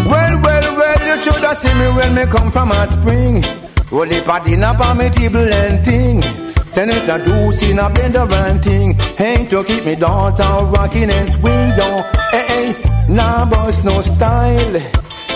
Well, 0.06 0.36
well, 0.44 0.76
well, 0.76 1.02
you 1.08 1.18
should 1.24 1.44
have 1.48 1.56
seen 1.56 1.78
me 1.80 1.88
when 1.96 2.14
me 2.14 2.26
come 2.26 2.52
from 2.52 2.72
a 2.72 2.88
spring. 2.88 3.63
Roll 3.94 4.12
it 4.12 4.26
a 4.26 4.42
dinner 4.44 4.74
for 4.74 4.96
me 4.96 5.06
and 5.06 5.86
thing. 5.86 6.20
Send 6.66 6.90
it 6.90 7.08
a 7.08 7.24
juice 7.24 7.62
in 7.70 7.78
a 7.78 7.84
blender 7.94 8.26
and 8.34 8.60
thing. 8.60 8.98
Ain't 9.20 9.52
to 9.52 9.64
keep 9.64 9.86
me 9.86 9.96
daughter 9.96 10.66
rocking 10.74 11.12
and 11.12 11.32
swing, 11.32 11.70
yo. 11.78 12.02
Hey, 12.32 12.42
eh, 12.42 12.74
hey, 12.74 13.14
nah, 13.14 13.46
boss, 13.46 13.84
no 13.84 14.02
style. 14.02 14.82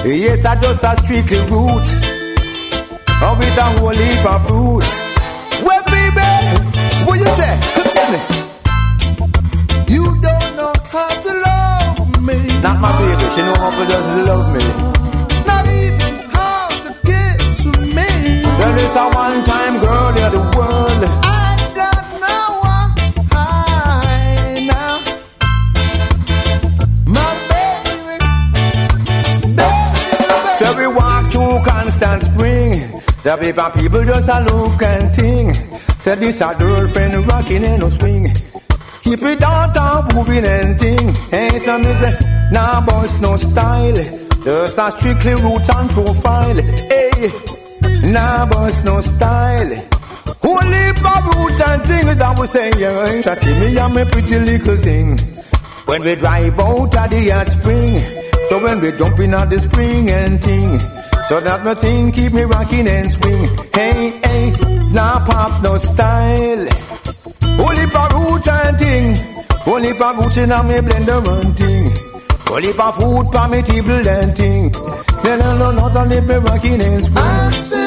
Yes, 0.03 0.43
I 0.43 0.59
just 0.59 0.83
a 0.83 0.97
strictly 0.97 1.37
root. 1.53 1.85
Or 3.21 3.37
with 3.37 3.61
a 3.61 3.67
whole 3.77 3.93
heap 3.93 4.25
of 4.25 4.47
fruit. 4.47 4.89
Well, 5.61 5.83
baby, 5.93 6.25
what 7.05 7.19
you 7.19 7.29
say? 7.37 7.53
You 9.87 10.03
don't 10.03 10.55
know 10.57 10.73
how 10.89 11.07
to 11.07 11.31
love 11.45 12.23
me. 12.23 12.37
Not 12.63 12.81
my 12.81 12.89
baby, 12.97 13.29
she 13.35 13.41
know 13.41 13.53
how 13.53 13.69
to 13.69 13.85
just 13.87 14.27
love 14.27 14.55
me. 14.55 14.96
There 18.77 18.85
is 18.85 18.95
a 18.95 19.09
one 19.09 19.43
time 19.43 19.79
girl 19.79 20.09
in 20.09 20.31
the 20.37 20.43
world. 20.55 21.03
I 21.25 21.57
don't 21.73 22.09
know 22.21 22.61
why 22.61 22.85
now. 24.69 25.01
My 27.07 27.25
baby, 27.49 27.95
baby, 29.57 29.81
So 30.59 30.67
we 30.77 30.85
walk 30.93 31.31
through 31.31 31.57
constant 31.65 32.21
spring. 32.21 33.01
So 33.19 33.35
people, 33.37 33.69
people 33.71 34.03
just 34.05 34.29
a 34.29 34.39
look 34.45 34.83
and 34.83 35.09
think. 35.15 35.55
Say 35.99 36.13
this 36.13 36.41
a 36.41 36.53
girlfriend 36.59 37.25
rocking 37.27 37.65
in 37.65 37.81
a 37.81 37.89
swing. 37.89 38.27
Keep 39.01 39.23
it 39.23 39.39
down, 39.39 39.73
down, 39.73 40.07
moving 40.13 40.45
and 40.45 40.79
thing. 40.79 41.15
Hey, 41.31 41.57
some 41.57 41.81
is 41.81 42.03
a 42.03 42.51
nah 42.53 42.85
boss, 42.85 43.19
no 43.23 43.37
style. 43.37 43.95
Just 44.43 44.77
a 44.77 44.91
strictly 44.91 45.33
roots 45.33 45.67
and 45.75 45.89
profile. 45.89 46.61
Hey, 46.61 47.31
nah 48.13 48.45
boss, 48.45 48.83
no 48.83 49.01
style. 49.01 49.71
Only 50.43 50.85
for 51.01 51.19
roots 51.27 51.61
and 51.61 51.81
things 51.83 52.21
I 52.21 52.33
was 52.37 52.51
saying. 52.51 52.73
Yeah, 52.77 53.21
see 53.35 53.53
me 53.59 53.77
and 53.77 53.93
my 53.93 54.03
pretty 54.05 54.39
little 54.39 54.77
thing. 54.77 55.17
When 55.85 56.03
we 56.03 56.15
drive 56.15 56.59
out 56.59 56.95
of 56.95 57.09
the 57.09 57.29
hot 57.29 57.47
spring, 57.47 57.97
so 58.49 58.61
when 58.63 58.81
we 58.81 58.91
jump 58.97 59.19
in 59.19 59.33
at 59.33 59.49
the 59.49 59.59
spring 59.59 60.09
and 60.09 60.41
thing, 60.41 60.79
so 61.27 61.39
that 61.39 61.63
my 61.63 61.73
thing 61.73 62.11
keep 62.11 62.33
me 62.33 62.43
rocking 62.43 62.87
and 62.87 63.11
swing. 63.11 63.47
Hey, 63.73 64.11
hey, 64.23 64.53
now 64.91 65.23
pop 65.25 65.63
no 65.63 65.77
style. 65.77 66.67
Only 67.59 67.85
for 67.87 68.07
roots 68.15 68.47
Whole 69.67 69.83
heap 69.83 69.99
of 69.99 70.17
roots 70.17 70.37
and 70.37 70.53
I'm 70.53 70.69
a 70.71 70.79
blender 70.79 71.19
and 71.41 71.57
thing. 71.57 71.89
Heap 72.63 72.79
of 72.79 72.95
food 72.95 73.51
me 73.51 73.61
table 73.61 74.07
and 74.07 74.37
thing. 74.37 74.71
Then 75.23 75.41
I 75.41 75.59
know 75.59 75.71
not 75.75 75.95
only 75.97 76.21
me 76.21 76.39
working 76.39 76.79
in 76.79 77.01
spring. 77.01 77.86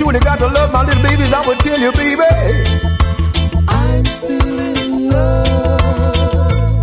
Truly 0.00 0.18
got 0.20 0.38
to 0.38 0.46
love 0.46 0.72
my 0.72 0.82
little 0.82 1.02
babies. 1.02 1.30
I 1.30 1.46
will 1.46 1.56
tell 1.56 1.78
you, 1.78 1.92
baby. 1.92 2.24
I'm 3.68 4.04
still 4.06 4.58
in 4.58 5.10
love 5.10 6.80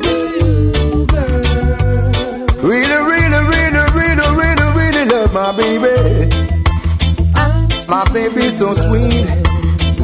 with 0.00 0.42
you, 0.42 1.06
girl. 1.06 2.10
Really, 2.66 2.98
really, 3.10 3.40
really, 3.54 3.84
really, 3.94 4.26
really, 4.40 4.66
really 4.78 5.04
love 5.12 5.32
my 5.32 5.52
baby. 5.56 5.94
My 7.88 8.04
baby 8.12 8.48
so 8.48 8.72
sweet, 8.74 9.26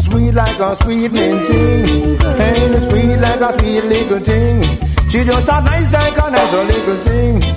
sweet 0.00 0.32
like 0.34 0.58
a 0.58 0.74
sweet 0.74 1.12
mint 1.12 1.46
thing, 1.46 2.18
and 2.20 2.82
sweet 2.82 3.16
like 3.16 3.40
a 3.40 3.52
sweet 3.58 3.84
little 3.84 4.18
thing. 4.18 4.62
She 5.08 5.22
just 5.24 5.48
a 5.48 5.60
nice 5.62 5.92
like 5.92 6.18
a 6.18 6.30
nice 6.32 6.52
little 6.52 6.96
thing. 7.06 7.55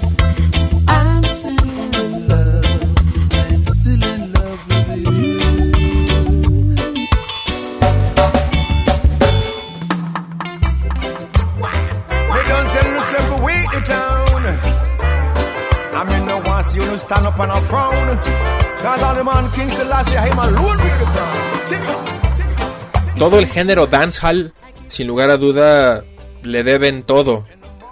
Todo 23.18 23.40
el 23.40 23.48
género 23.48 23.88
dancehall, 23.88 24.54
sin 24.90 25.08
lugar 25.08 25.32
a 25.32 25.38
duda, 25.38 26.04
le 26.44 26.64
deben 26.64 27.02
todo 27.02 27.46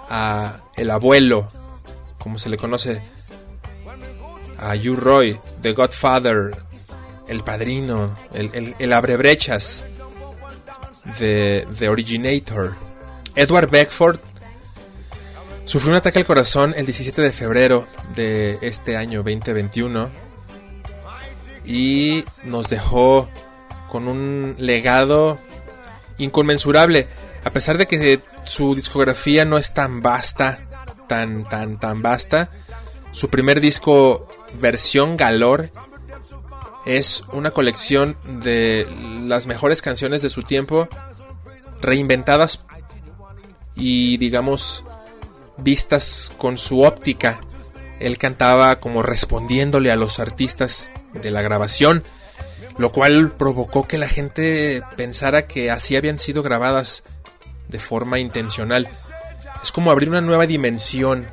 a 0.08 0.58
el 0.76 0.92
abuelo, 0.92 1.48
como 2.18 2.38
se 2.38 2.48
le 2.48 2.56
conoce, 2.58 3.02
a 4.56 4.74
Hugh 4.76 4.96
Roy, 4.96 5.36
The 5.62 5.72
Godfather, 5.72 6.56
el 7.26 7.40
padrino, 7.42 8.14
el, 8.32 8.50
el, 8.54 8.76
el 8.78 8.92
abrebrechas 8.92 9.84
de 11.18 11.66
The 11.76 11.88
Originator. 11.88 12.76
Edward 13.34 13.68
Beckford 13.68 14.20
sufrió 15.68 15.90
un 15.90 15.98
ataque 15.98 16.18
al 16.18 16.24
corazón 16.24 16.72
el 16.78 16.86
17 16.86 17.20
de 17.20 17.30
febrero 17.30 17.84
de 18.16 18.58
este 18.62 18.96
año 18.96 19.22
2021 19.22 20.08
y 21.66 22.24
nos 22.44 22.70
dejó 22.70 23.28
con 23.90 24.08
un 24.08 24.54
legado 24.56 25.38
inconmensurable. 26.16 27.06
A 27.44 27.50
pesar 27.50 27.76
de 27.76 27.86
que 27.86 28.22
su 28.44 28.74
discografía 28.74 29.44
no 29.44 29.58
es 29.58 29.74
tan 29.74 30.00
vasta, 30.00 30.58
tan, 31.06 31.46
tan, 31.46 31.78
tan 31.78 32.00
vasta, 32.00 32.50
su 33.12 33.28
primer 33.28 33.60
disco, 33.60 34.26
versión 34.58 35.18
Galor, 35.18 35.70
es 36.86 37.24
una 37.32 37.50
colección 37.50 38.16
de 38.40 38.88
las 39.26 39.46
mejores 39.46 39.82
canciones 39.82 40.22
de 40.22 40.30
su 40.30 40.44
tiempo, 40.44 40.88
reinventadas 41.82 42.64
y, 43.74 44.16
digamos, 44.16 44.82
vistas 45.58 46.32
con 46.38 46.58
su 46.58 46.82
óptica. 46.82 47.40
Él 48.00 48.18
cantaba 48.18 48.76
como 48.76 49.02
respondiéndole 49.02 49.90
a 49.90 49.96
los 49.96 50.20
artistas 50.20 50.88
de 51.12 51.30
la 51.30 51.42
grabación, 51.42 52.04
lo 52.78 52.90
cual 52.90 53.32
provocó 53.32 53.86
que 53.86 53.98
la 53.98 54.08
gente 54.08 54.82
pensara 54.96 55.46
que 55.46 55.70
así 55.70 55.96
habían 55.96 56.18
sido 56.18 56.42
grabadas 56.42 57.02
de 57.68 57.78
forma 57.78 58.18
intencional. 58.18 58.88
Es 59.62 59.72
como 59.72 59.90
abrir 59.90 60.08
una 60.08 60.20
nueva 60.20 60.46
dimensión. 60.46 61.26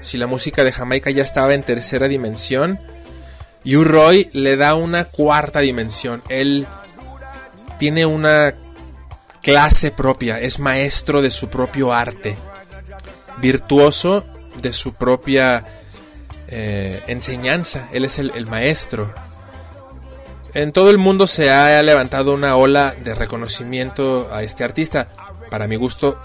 Si 0.00 0.16
la 0.16 0.26
música 0.26 0.64
de 0.64 0.72
Jamaica 0.72 1.10
ya 1.10 1.22
estaba 1.22 1.54
en 1.54 1.62
tercera 1.62 2.08
dimensión, 2.08 2.80
U 3.64 3.84
Roy 3.84 4.28
le 4.32 4.56
da 4.56 4.74
una 4.74 5.04
cuarta 5.04 5.60
dimensión. 5.60 6.22
Él 6.28 6.66
tiene 7.78 8.06
una 8.06 8.54
clase 9.42 9.90
propia, 9.90 10.40
es 10.40 10.58
maestro 10.58 11.22
de 11.22 11.30
su 11.30 11.48
propio 11.48 11.92
arte, 11.92 12.36
virtuoso 13.40 14.24
de 14.60 14.72
su 14.72 14.94
propia 14.94 15.64
eh, 16.48 17.02
enseñanza. 17.06 17.88
Él 17.92 18.04
es 18.04 18.18
el, 18.18 18.46
maestro. 18.46 19.12
En 20.54 20.72
todo 20.72 20.90
el 20.90 20.98
mundo 20.98 21.26
se 21.26 21.50
ha 21.50 21.82
levantado 21.82 22.32
una 22.32 22.56
ola 22.56 22.94
de 23.04 23.14
reconocimiento 23.14 24.28
a 24.32 24.42
este 24.42 24.64
artista. 24.64 25.08
Para 25.50 25.68
mi 25.68 25.76
gusto, 25.76 26.18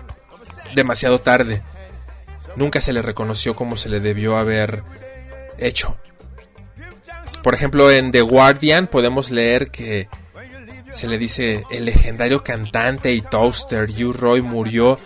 demasiado 0.76 1.20
tarde. 1.20 1.62
Nunca 2.56 2.82
se 2.82 2.94
le 2.94 3.02
reconoció 3.02 3.56
como 3.56 3.78
se 3.78 3.90
le 3.90 4.00
debió 4.00 4.38
haber 4.38 4.84
hecho. 5.58 5.98
Por 7.44 7.54
ejemplo, 7.54 7.92
en 7.92 8.12
The 8.12 8.22
Guardian 8.22 8.88
podemos 8.88 9.30
leer 9.30 9.70
que 9.70 10.08
se 10.94 11.08
le 11.08 11.18
dice 11.18 11.64
el 11.72 11.86
legendario 11.86 12.44
cantante 12.44 13.14
y 13.14 13.22
toaster 13.22 13.90
Hugh 13.90 14.16
Roy 14.16 14.42
murió 14.42 15.00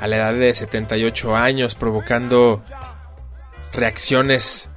a 0.00 0.06
la 0.06 0.16
edad 0.16 0.34
de 0.34 0.54
78 0.54 1.36
años 1.36 1.74
provocando 1.74 2.62
reacciones 3.72 4.68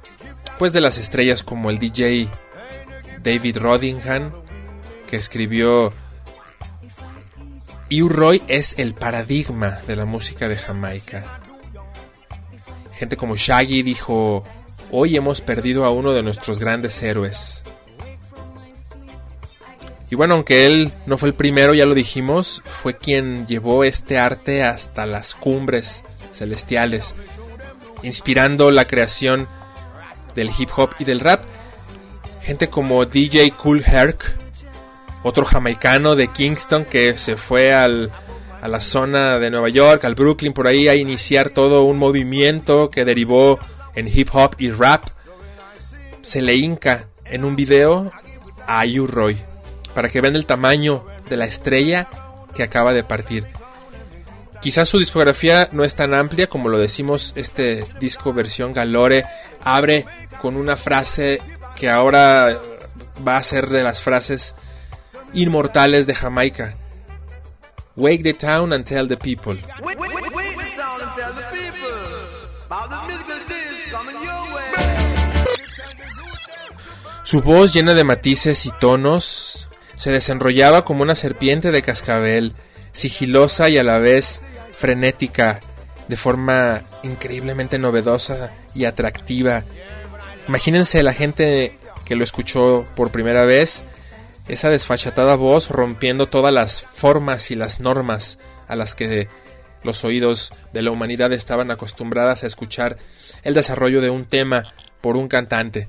pues 0.58 0.72
de 0.72 0.80
las 0.80 0.98
estrellas 0.98 1.42
como 1.42 1.70
el 1.70 1.78
DJ 1.78 2.28
David 3.22 3.58
Rodingham 3.58 4.32
que 5.08 5.16
escribió 5.16 5.92
Hugh 7.90 8.10
Roy 8.10 8.42
es 8.48 8.78
el 8.78 8.94
paradigma 8.94 9.80
de 9.86 9.96
la 9.96 10.04
música 10.04 10.46
de 10.46 10.56
Jamaica. 10.56 11.40
Gente 12.92 13.16
como 13.16 13.36
Shaggy 13.36 13.82
dijo, 13.82 14.42
hoy 14.90 15.16
hemos 15.16 15.40
perdido 15.40 15.86
a 15.86 15.90
uno 15.90 16.12
de 16.12 16.22
nuestros 16.22 16.58
grandes 16.58 17.02
héroes. 17.02 17.64
Y 20.10 20.14
bueno, 20.14 20.34
aunque 20.34 20.64
él 20.66 20.92
no 21.06 21.18
fue 21.18 21.28
el 21.28 21.34
primero, 21.34 21.74
ya 21.74 21.84
lo 21.84 21.94
dijimos, 21.94 22.62
fue 22.64 22.96
quien 22.96 23.46
llevó 23.46 23.84
este 23.84 24.18
arte 24.18 24.62
hasta 24.62 25.04
las 25.04 25.34
cumbres 25.34 26.02
celestiales, 26.32 27.14
inspirando 28.02 28.70
la 28.70 28.86
creación 28.86 29.46
del 30.34 30.50
hip 30.56 30.70
hop 30.76 30.90
y 30.98 31.04
del 31.04 31.20
rap. 31.20 31.42
Gente 32.40 32.68
como 32.68 33.04
DJ 33.04 33.50
Cool 33.50 33.84
Herc, 33.84 34.34
otro 35.24 35.44
jamaicano 35.44 36.16
de 36.16 36.28
Kingston 36.28 36.86
que 36.86 37.18
se 37.18 37.36
fue 37.36 37.74
al, 37.74 38.10
a 38.62 38.68
la 38.68 38.80
zona 38.80 39.38
de 39.38 39.50
Nueva 39.50 39.68
York, 39.68 40.06
al 40.06 40.14
Brooklyn, 40.14 40.54
por 40.54 40.66
ahí 40.66 40.88
a 40.88 40.94
iniciar 40.94 41.50
todo 41.50 41.84
un 41.84 41.98
movimiento 41.98 42.88
que 42.88 43.04
derivó 43.04 43.58
en 43.94 44.08
hip 44.08 44.30
hop 44.32 44.54
y 44.56 44.70
rap. 44.70 45.04
Se 46.22 46.40
le 46.40 46.54
hinca 46.54 47.08
en 47.26 47.44
un 47.44 47.56
video 47.56 48.10
a 48.66 48.84
U 48.86 49.06
Roy 49.06 49.47
para 49.98 50.10
que 50.10 50.20
vean 50.20 50.36
el 50.36 50.46
tamaño 50.46 51.04
de 51.28 51.36
la 51.36 51.44
estrella 51.44 52.06
que 52.54 52.62
acaba 52.62 52.92
de 52.92 53.02
partir. 53.02 53.44
Quizás 54.62 54.88
su 54.88 55.00
discografía 55.00 55.70
no 55.72 55.82
es 55.82 55.96
tan 55.96 56.14
amplia 56.14 56.46
como 56.46 56.68
lo 56.68 56.78
decimos, 56.78 57.32
este 57.34 57.84
disco 57.98 58.32
versión 58.32 58.72
Galore 58.72 59.24
abre 59.64 60.06
con 60.40 60.54
una 60.54 60.76
frase 60.76 61.42
que 61.74 61.90
ahora 61.90 62.56
va 63.26 63.38
a 63.38 63.42
ser 63.42 63.70
de 63.70 63.82
las 63.82 64.00
frases 64.00 64.54
inmortales 65.32 66.06
de 66.06 66.14
Jamaica. 66.14 66.76
Wake 67.96 68.22
the 68.22 68.34
town 68.34 68.72
and 68.72 68.84
tell 68.84 69.08
the 69.08 69.16
people. 69.16 69.56
Wait, 69.82 69.98
wait, 69.98 70.14
wait, 70.14 70.32
wait 70.32 70.58
the 70.58 70.76
town 70.76 71.00
and 71.02 71.10
tell 71.16 71.34
the 71.34 71.42
people 71.50 71.88
about 72.66 72.88
the 72.88 73.12
musical 73.12 73.48
disc 73.48 73.90
coming 73.90 74.14
your 74.22 74.54
way. 74.54 74.64
Su 77.24 77.42
voz 77.42 77.74
llena 77.74 77.94
de 77.94 78.04
matices 78.04 78.64
y 78.64 78.70
tonos 78.78 79.67
se 79.98 80.12
desenrollaba 80.12 80.84
como 80.84 81.02
una 81.02 81.16
serpiente 81.16 81.72
de 81.72 81.82
cascabel, 81.82 82.54
sigilosa 82.92 83.68
y 83.68 83.78
a 83.78 83.82
la 83.82 83.98
vez 83.98 84.42
frenética, 84.70 85.60
de 86.06 86.16
forma 86.16 86.82
increíblemente 87.02 87.78
novedosa 87.78 88.52
y 88.74 88.84
atractiva. 88.84 89.64
Imagínense 90.46 91.02
la 91.02 91.12
gente 91.12 91.76
que 92.04 92.16
lo 92.16 92.24
escuchó 92.24 92.86
por 92.94 93.10
primera 93.10 93.44
vez, 93.44 93.82
esa 94.46 94.70
desfachatada 94.70 95.34
voz 95.34 95.68
rompiendo 95.68 96.26
todas 96.26 96.54
las 96.54 96.80
formas 96.80 97.50
y 97.50 97.56
las 97.56 97.80
normas 97.80 98.38
a 98.68 98.76
las 98.76 98.94
que 98.94 99.28
los 99.82 100.04
oídos 100.04 100.54
de 100.72 100.82
la 100.82 100.92
humanidad 100.92 101.32
estaban 101.32 101.70
acostumbradas 101.70 102.44
a 102.44 102.46
escuchar 102.46 102.98
el 103.42 103.54
desarrollo 103.54 104.00
de 104.00 104.10
un 104.10 104.26
tema 104.26 104.62
por 105.00 105.16
un 105.16 105.28
cantante. 105.28 105.88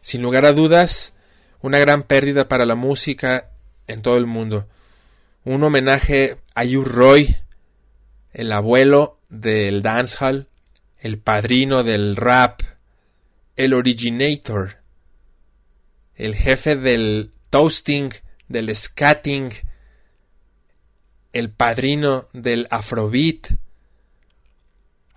Sin 0.00 0.22
lugar 0.22 0.44
a 0.46 0.52
dudas, 0.52 1.12
una 1.62 1.78
gran 1.78 2.02
pérdida 2.02 2.48
para 2.48 2.66
la 2.66 2.74
música 2.74 3.50
en 3.86 4.02
todo 4.02 4.16
el 4.16 4.26
mundo. 4.26 4.68
Un 5.44 5.62
homenaje 5.62 6.38
a 6.54 6.64
Hugh 6.64 6.86
Roy, 6.86 7.36
el 8.32 8.52
abuelo 8.52 9.20
del 9.28 9.82
dancehall, 9.82 10.48
el 10.98 11.18
padrino 11.18 11.82
del 11.82 12.16
rap, 12.16 12.62
el 13.56 13.74
originator, 13.74 14.78
el 16.16 16.34
jefe 16.34 16.76
del 16.76 17.32
toasting, 17.50 18.12
del 18.48 18.74
scatting, 18.74 19.50
el 21.32 21.50
padrino 21.50 22.28
del 22.32 22.66
afrobeat, 22.70 23.52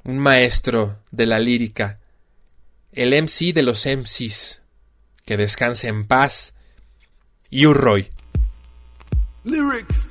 un 0.04 0.20
maestro 0.20 1.00
de 1.12 1.26
la 1.26 1.40
lírica, 1.40 2.00
el 2.94 3.14
MC 3.14 3.54
de 3.54 3.64
los 3.64 3.86
MCs, 3.86 4.62
que 5.26 5.38
descanse 5.38 5.88
en 5.88 6.06
paz, 6.06 6.54
y 7.50 7.66
Roy. 7.66 8.12
Lyrics. 9.44 10.08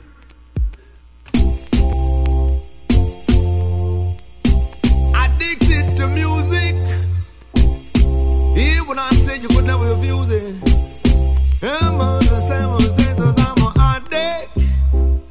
Addicted 5.14 5.96
to 5.96 6.08
music. 6.08 6.74
When 8.86 8.98
I 8.98 9.10
you 9.38 9.48
could 9.48 9.64
never 9.64 9.94
refuse 9.94 10.30
it. 10.30 10.54
I'm 11.62 11.98
the 11.98 12.40
same 12.48 12.70
I'm 13.38 13.58
addict. 13.78 14.56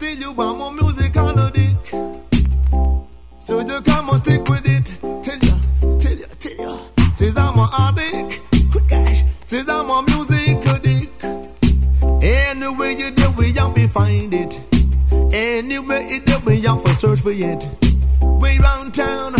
You 0.02 0.34
music 0.72 1.16
on 1.18 1.36
the 1.36 1.50
dick. 1.52 1.78
So 3.42 3.60
you 3.60 3.82
come 3.82 4.10
and 4.10 4.20
stick 4.20 4.48
with 4.50 4.66
it. 4.66 4.98
Tell 5.22 5.40
ya, 5.40 5.56
tell 6.00 6.18
ya, 6.18 6.28
tell 6.40 6.58
ya. 6.58 6.78
I'm 7.38 7.60
addict. 7.60 8.43
Says 9.54 9.70
I'm 9.70 9.88
a 9.88 10.02
music 10.02 10.66
addict. 10.66 11.24
Anyway 12.24 12.96
you 12.96 13.12
do 13.12 13.30
we 13.38 13.50
young 13.50 13.72
we 13.76 13.86
find 13.86 14.34
it. 14.34 14.60
Anyway 15.32 16.08
you 16.10 16.22
do 16.22 16.40
we 16.44 16.56
young 16.56 16.80
for 16.80 16.94
search 16.96 17.22
for 17.22 17.30
it. 17.30 17.70
Way 18.42 18.58
round 18.58 18.96
town, 18.96 19.36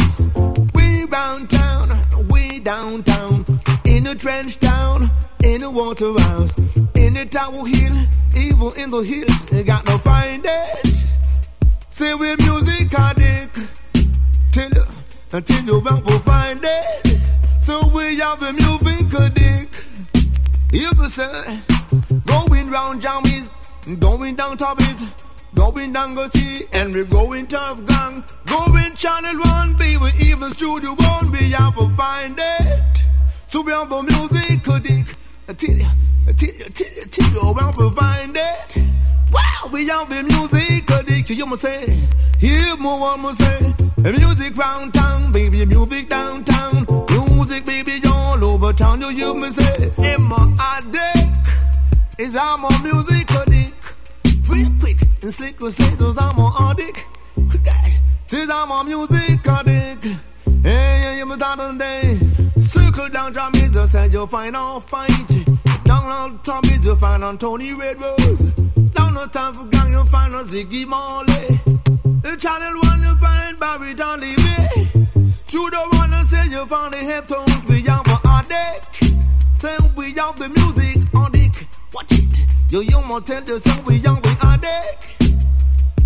way 0.76 1.06
round 1.06 1.50
town, 1.50 2.28
way 2.28 2.60
downtown. 2.60 3.44
In 3.86 4.04
the 4.04 4.14
trench 4.14 4.60
town, 4.60 5.10
in 5.44 5.62
the 5.62 5.72
water 5.72 6.14
house, 6.22 6.56
in 6.94 7.16
the 7.16 7.26
tower 7.26 7.66
hill, 7.66 7.96
even 8.38 8.72
in 8.84 8.92
the 8.92 9.00
hills, 9.00 9.52
you 9.52 9.64
got 9.64 9.84
to 9.88 9.98
find 9.98 10.46
it. 10.46 10.88
Say 11.90 12.14
we 12.14 12.36
music 12.36 12.94
addict, 12.94 13.60
till 14.52 14.70
until 15.32 15.64
you 15.66 15.80
want 15.80 16.08
to 16.08 16.20
find 16.20 16.60
it. 16.62 17.20
So 17.58 17.88
we 17.88 18.20
have 18.20 18.44
a 18.44 18.54
music 18.54 19.12
addict. 19.12 19.93
Can 20.74 21.08
say, 21.08 21.62
going 22.26 22.68
round 22.72 23.00
jammies, 23.00 23.48
going 24.00 24.36
down 24.36 24.58
toppies, 24.58 25.08
going 25.54 25.94
down 25.94 26.16
go 26.16 26.26
see, 26.26 26.66
and 26.74 26.96
we 26.96 27.04
going 27.04 27.46
tough 27.46 27.86
gang, 27.86 28.24
going 28.48 28.96
channel 28.96 29.40
one, 29.40 29.76
baby, 29.76 30.10
even 30.20 30.52
studio 30.52 30.96
one, 30.96 31.30
we 31.32 31.52
have 31.52 31.76
to 31.76 31.88
find 31.90 32.40
it. 32.40 33.04
So 33.50 33.62
we 33.62 33.72
have 33.72 33.88
the 33.88 34.02
music 34.02 34.68
addict. 34.68 35.16
I 35.48 35.54
tell 35.54 35.76
you, 35.76 35.86
I 36.28 36.32
tell 36.32 36.50
you, 36.50 36.66
I 36.66 36.70
tell 36.70 36.88
you, 36.88 37.02
I 37.04 37.06
you, 37.28 37.54
we 37.54 37.62
have 37.62 37.78
to 37.78 37.92
find 37.92 38.36
it. 38.36 38.78
Wow, 39.32 39.70
we 39.72 39.88
have 39.90 40.10
the 40.10 40.24
music 40.24 40.90
addict. 40.90 41.30
You 41.30 41.46
must 41.46 41.62
say, 41.62 42.02
hear 42.40 42.76
more 42.78 43.00
one 43.00 43.22
must 43.22 43.38
say, 43.38 43.76
music 44.02 44.58
round 44.58 44.96
town, 44.96 45.32
baby, 45.32 45.66
music 45.66 46.10
downtown, 46.10 46.86
over 48.64 48.74
town. 48.74 49.02
You 49.02 49.10
hear 49.10 49.34
me 49.34 49.50
say, 49.50 49.92
I 49.98 50.78
addict? 50.78 52.20
Is 52.20 52.36
I'm 52.36 52.64
a 52.64 52.70
music 52.84 53.32
addict? 53.32 53.74
Real 54.48 54.70
quick 54.80 55.02
and 55.22 55.34
slick 55.34 55.60
with 55.60 55.76
so 55.76 56.14
I'm 56.18 56.38
a 56.38 56.70
addict. 56.70 57.06
Quick 57.50 57.68
says 58.26 58.50
I'm 58.50 58.72
a 58.72 58.84
music 58.84 59.46
addict. 59.46 60.06
Hey, 60.64 61.02
yeah, 61.04 61.16
you 61.18 61.26
must 61.26 61.44
on 61.44 61.78
day. 61.78 62.18
Circle 62.58 63.10
down, 63.10 63.34
me, 63.54 63.68
just 63.70 63.92
say 63.92 64.08
you'll 64.08 64.28
find 64.28 64.56
off 64.56 64.90
fight. 64.90 65.10
Down 65.84 66.06
on 66.06 66.40
top, 66.42 66.64
you'll 66.66 66.96
find 66.96 67.24
on 67.24 67.38
Tony 67.38 67.74
Red 67.74 68.00
Rose. 68.02 68.42
Down 68.96 69.14
no 69.14 69.28
time 69.28 69.54
for 69.54 69.66
gang, 69.66 69.92
you'll 69.92 70.06
find 70.06 70.34
on 70.34 70.46
Ziggy 70.46 70.86
Marley. 70.88 71.60
The 72.22 72.38
channel 72.38 72.80
one, 72.82 73.02
you'll 73.02 73.18
find 73.18 73.60
Barry 73.60 73.94
Way. 74.38 75.03
You 75.54 75.70
don't 75.70 75.94
wanna 75.94 76.26
say 76.26 76.48
you 76.48 76.66
found 76.66 76.94
the 76.94 76.98
Heptones, 76.98 77.70
we 77.70 77.84
have 77.84 78.08
a 78.08 78.20
addict. 78.28 78.90
Say 79.54 79.78
we 79.96 80.12
have 80.14 80.36
the 80.36 80.50
music 80.50 81.14
on 81.14 81.28
addict. 81.36 81.68
Watch 81.94 82.12
it. 82.12 82.40
You 82.72 82.82
young 82.82 83.06
more 83.06 83.22
tell 83.22 83.44
you 83.44 83.60
say 83.60 83.80
we 83.86 83.98
young, 83.98 84.20
we 84.24 84.32
addict. 84.42 85.06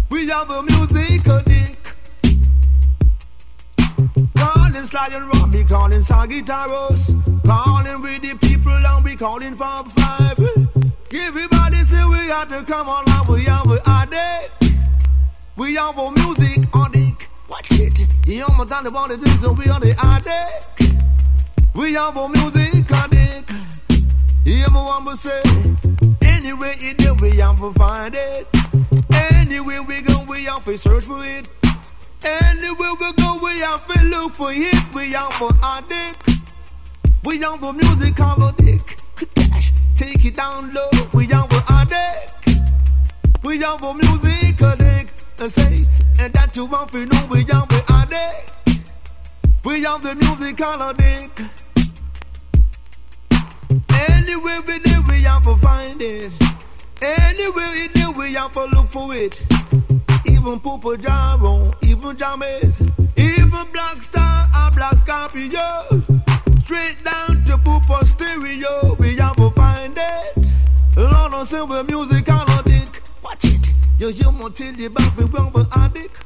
We 0.10 0.28
have 0.28 0.52
a 0.52 0.64
music 0.64 1.26
on 1.30 1.40
addict. 1.48 1.94
Calling 4.36 4.86
Sly 4.86 5.12
and 5.14 5.28
Robbie, 5.34 5.64
calling 5.64 6.02
Sagittarius, 6.02 7.14
calling 7.46 8.02
with 8.02 8.22
the 8.24 8.38
people 8.42 8.74
and 8.74 9.06
we 9.06 9.16
calling 9.16 9.56
Fab 9.56 9.88
Five. 9.94 10.40
Everybody 11.14 11.86
say 11.86 12.04
we 12.04 12.28
have 12.28 12.50
to 12.50 12.64
come 12.66 12.90
on 12.90 13.06
and 13.08 13.28
we 13.30 13.46
have 13.46 13.72
a 13.72 13.80
addict. 13.90 14.74
We 15.56 15.76
have 15.76 15.98
a 15.98 16.12
music 16.12 16.68
on 16.76 16.94
addict. 16.94 17.30
Watch 17.50 17.68
it. 17.72 18.28
You 18.28 18.46
I'm 18.46 18.60
about 18.60 19.10
do, 19.10 19.28
so 19.40 19.54
we 19.54 19.68
are 19.68 19.80
the 19.80 19.96
addict. 20.00 20.94
We 21.76 21.94
have 21.94 22.18
a 22.18 22.28
music 22.28 22.92
addict. 22.92 23.52
Hear 24.44 24.70
me 24.70 24.80
one 24.80 25.16
say. 25.16 25.42
Anyway 26.22 26.76
you 26.80 26.94
do, 26.94 27.14
we 27.16 27.38
have 27.38 27.58
to 27.60 27.72
find 27.74 28.16
it. 28.16 28.48
Anywhere 29.14 29.84
we 29.84 30.02
go, 30.02 30.26
we 30.28 30.46
have 30.46 30.66
to 30.66 30.78
search 30.78 31.06
for 31.06 31.24
it. 31.24 31.50
Anywhere 32.24 32.94
we 33.00 33.14
go, 33.14 33.40
we 33.42 33.60
have 33.60 33.88
to 33.88 34.04
look 34.06 34.34
for 34.34 34.52
it. 34.52 34.96
We 34.96 35.12
have 35.14 35.34
for 35.34 35.52
addict. 35.64 36.30
We 37.24 37.40
have 37.40 37.60
for 37.62 37.74
music 37.74 38.20
addict. 38.20 39.04
Take 39.96 40.26
it 40.26 40.36
down 40.36 40.74
low. 40.74 40.90
We 41.14 41.28
have 41.28 41.50
for 41.50 41.64
addict. 41.74 42.34
We 43.44 43.60
have 43.60 43.80
for 43.80 43.94
music 43.94 44.62
addict. 44.62 45.17
I 45.40 45.48
say, 45.50 45.86
and 46.20 46.34
that 46.34 46.56
you 46.56 46.66
want 46.66 46.92
to 46.94 47.06
know, 47.06 47.28
we 47.30 47.44
have 47.44 47.70
for 47.70 47.94
addict. 47.94 48.54
We 49.64 49.84
have 49.84 50.02
the 50.02 50.16
music 50.16 50.60
addict. 50.60 51.44
Anywhere 54.10 54.62
we 54.62 54.80
do, 54.80 55.04
we 55.08 55.22
have 55.22 55.44
to 55.44 55.56
find 55.58 56.02
it. 56.02 56.32
Anywhere 57.04 57.70
we 57.72 57.88
do, 57.90 58.12
we 58.14 58.34
have 58.34 58.52
to 58.54 58.66
look 58.66 58.88
for 58.88 59.14
it. 59.14 59.40
Even 60.26 60.60
Poopa 60.60 60.98
Jaro, 60.98 61.72
even 61.84 62.18
James, 62.18 62.82
even 63.16 63.72
Black 63.72 64.02
Star 64.02 64.48
and 64.56 64.76
Black 64.76 64.98
Scorpio. 64.98 66.04
Straight 66.62 67.04
down 67.04 67.44
to 67.46 67.60
Poopa 67.60 68.04
Stereo, 68.08 68.96
we 68.96 69.16
have 69.18 69.36
to 69.36 69.52
find 69.52 69.96
it. 69.96 70.48
Lord, 70.98 71.32
don't 71.32 71.46
say 71.46 71.62
we're 71.62 71.84
music 71.84 72.28
addict. 72.28 72.47
You 74.00 74.10
hear 74.10 74.32
me 74.32 74.48
tell 74.52 74.74
you 74.74 74.88
about 74.88 75.18
we 75.18 75.24
wrong 75.26 75.52
for 75.52 75.66
addict. 75.74 76.24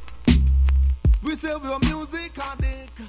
We 1.24 1.36
say 1.38 1.56
we're 1.56 1.80
music 1.80 2.38
addict. 2.38 3.02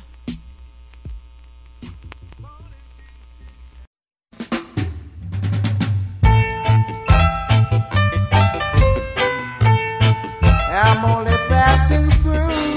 I'm 10.75 11.05
only 11.05 11.37
passing 11.49 12.09
through. 12.23 12.72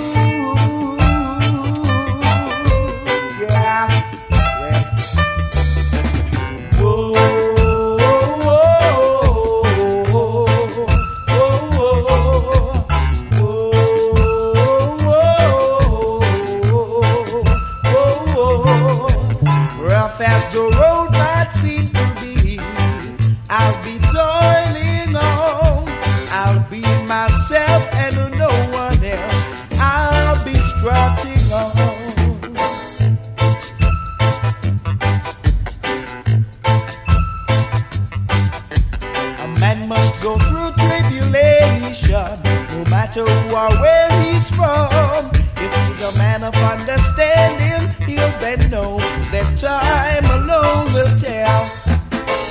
Matter 43.16 43.32
who 43.47 43.82
where 43.82 44.11
he's 44.24 44.49
from. 44.51 45.32
If 45.57 45.72
he's 45.88 46.16
a 46.16 46.18
man 46.18 46.43
of 46.43 46.55
understanding, 46.55 47.89
he'll 48.05 48.39
then 48.39 48.70
know 48.70 48.99
that 49.32 49.57
time 49.57 50.26
alone 50.26 50.86
will 50.93 51.20
tell. 51.20 51.70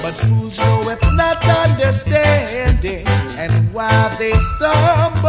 But 0.02 0.14
fools 0.14 0.58
know 0.58 0.88
if 0.88 1.00
not 1.12 1.44
understanding, 1.46 3.06
and 3.38 3.72
why 3.72 4.14
they 4.18 4.32
stumble, 4.56 5.23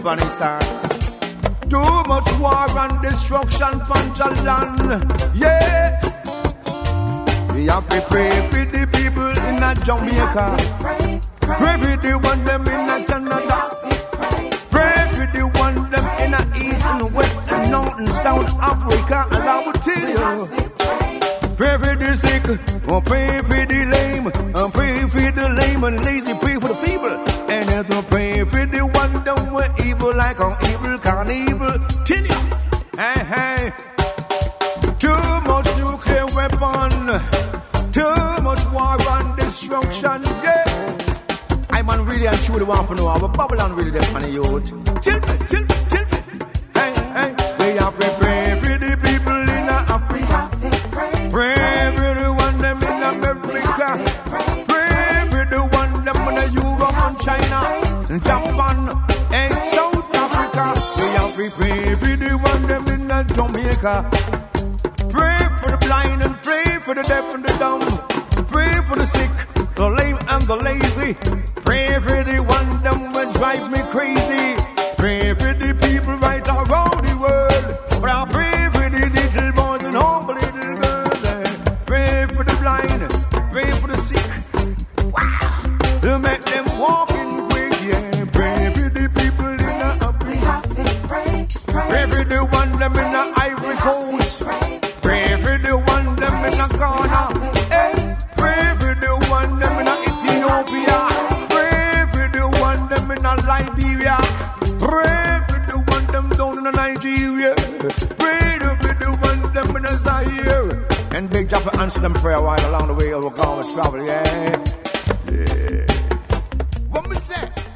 Star. 0.00 0.58
Too 1.68 2.02
much 2.08 2.32
war 2.38 2.78
and 2.78 3.02
destruction 3.02 3.84
from 3.84 4.04
the 4.16 4.28
land. 4.46 5.36
Yeah. 5.36 6.00
We 7.52 7.66
have 7.66 7.86
to 7.90 8.00
pray 8.08 8.30
for 8.48 8.64
the 8.64 8.86
people 8.96 9.28
in 9.28 9.60
Jamaica. 9.84 10.56
Pray 11.42 11.76
for 11.76 11.96
the 12.00 12.18
one 12.22 12.44
them 12.44 12.66
in 12.66 13.04
Canada. 13.04 13.58
Pray 14.70 15.08
for 15.12 15.26
the 15.36 15.44
one 15.60 15.90
them 15.90 16.06
in 16.24 16.32
a 16.32 16.42
East 16.56 16.86
and 16.86 17.14
West 17.14 17.40
and 17.52 17.70
North 17.70 17.98
and 17.98 18.10
South 18.10 18.58
Africa. 18.58 19.26
And 19.32 19.44
I 19.44 19.66
will 19.66 19.74
tell 19.84 20.08
you. 20.08 20.48
Pray 21.58 21.76
for 21.76 21.94
the 21.94 22.16
sick, 22.16 22.88
or 22.88 23.02
pray 23.02 23.42
for 23.42 23.66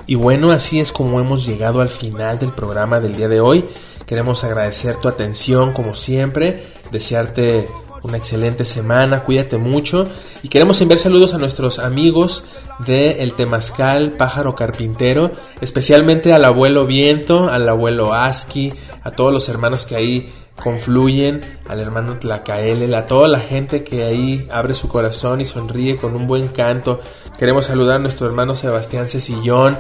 Y 0.07 0.15
bueno, 0.15 0.51
así 0.51 0.81
es 0.81 0.93
como 0.93 1.21
hemos 1.21 1.47
llegado 1.47 1.81
al 1.81 1.89
final 1.89 2.39
del 2.39 2.53
programa 2.53 3.01
del 3.01 3.17
día 3.17 3.29
de 3.29 3.41
hoy. 3.41 3.65
Queremos 4.07 4.45
agradecer 4.45 4.97
tu 4.97 5.09
atención 5.09 5.73
como 5.73 5.95
siempre, 5.95 6.67
desearte 6.91 7.69
una 8.03 8.19
excelente 8.19 8.67
semana, 8.67 9.25
cuídate 9.25 9.57
mucho 9.57 10.09
y 10.43 10.49
queremos 10.49 10.81
enviar 10.83 10.99
saludos 10.99 11.33
a 11.33 11.39
nuestros 11.39 11.79
amigos 11.79 12.45
de 12.87 13.23
El 13.23 13.33
Temazcal 13.33 14.13
Pájaro 14.13 14.55
Carpintero, 14.55 15.33
especialmente 15.63 16.35
al 16.35 16.45
abuelo 16.45 16.87
Viento, 16.87 17.49
al 17.49 17.67
abuelo 17.67 18.13
Aski, 18.13 18.75
a 19.03 19.11
todos 19.11 19.33
los 19.33 19.49
hermanos 19.49 19.87
que 19.87 19.97
ahí 19.97 20.33
confluyen, 20.57 21.41
al 21.69 21.81
hermano 21.81 22.19
Tlacaele, 22.19 22.95
a 22.95 23.07
toda 23.07 23.29
la 23.29 23.41
gente 23.41 23.83
que 23.85 24.05
ahí 24.05 24.47
abre 24.51 24.75
su 24.75 24.89
corazón 24.89 25.41
y 25.41 25.45
sonríe 25.45 25.97
con 25.97 26.15
un 26.15 26.27
buen 26.27 26.49
canto. 26.49 27.01
Queremos 27.39 27.67
saludar 27.67 27.97
a 27.97 28.01
nuestro 28.01 28.27
hermano 28.27 28.55
Sebastián 28.55 29.09
Cecillón. 29.09 29.79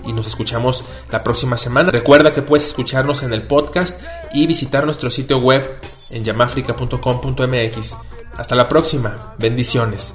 y 0.05 0.12
nos 0.12 0.27
escuchamos 0.27 0.85
la 1.11 1.23
próxima 1.23 1.57
semana. 1.57 1.91
Recuerda 1.91 2.33
que 2.33 2.43
puedes 2.43 2.67
escucharnos 2.67 3.23
en 3.23 3.33
el 3.33 3.47
podcast 3.47 4.01
y 4.33 4.47
visitar 4.47 4.85
nuestro 4.85 5.11
sitio 5.11 5.39
web 5.39 5.81
en 6.11 6.25
yamafrica.com.mx. 6.25 7.97
Hasta 8.37 8.55
la 8.55 8.69
próxima. 8.69 9.35
Bendiciones. 9.39 10.12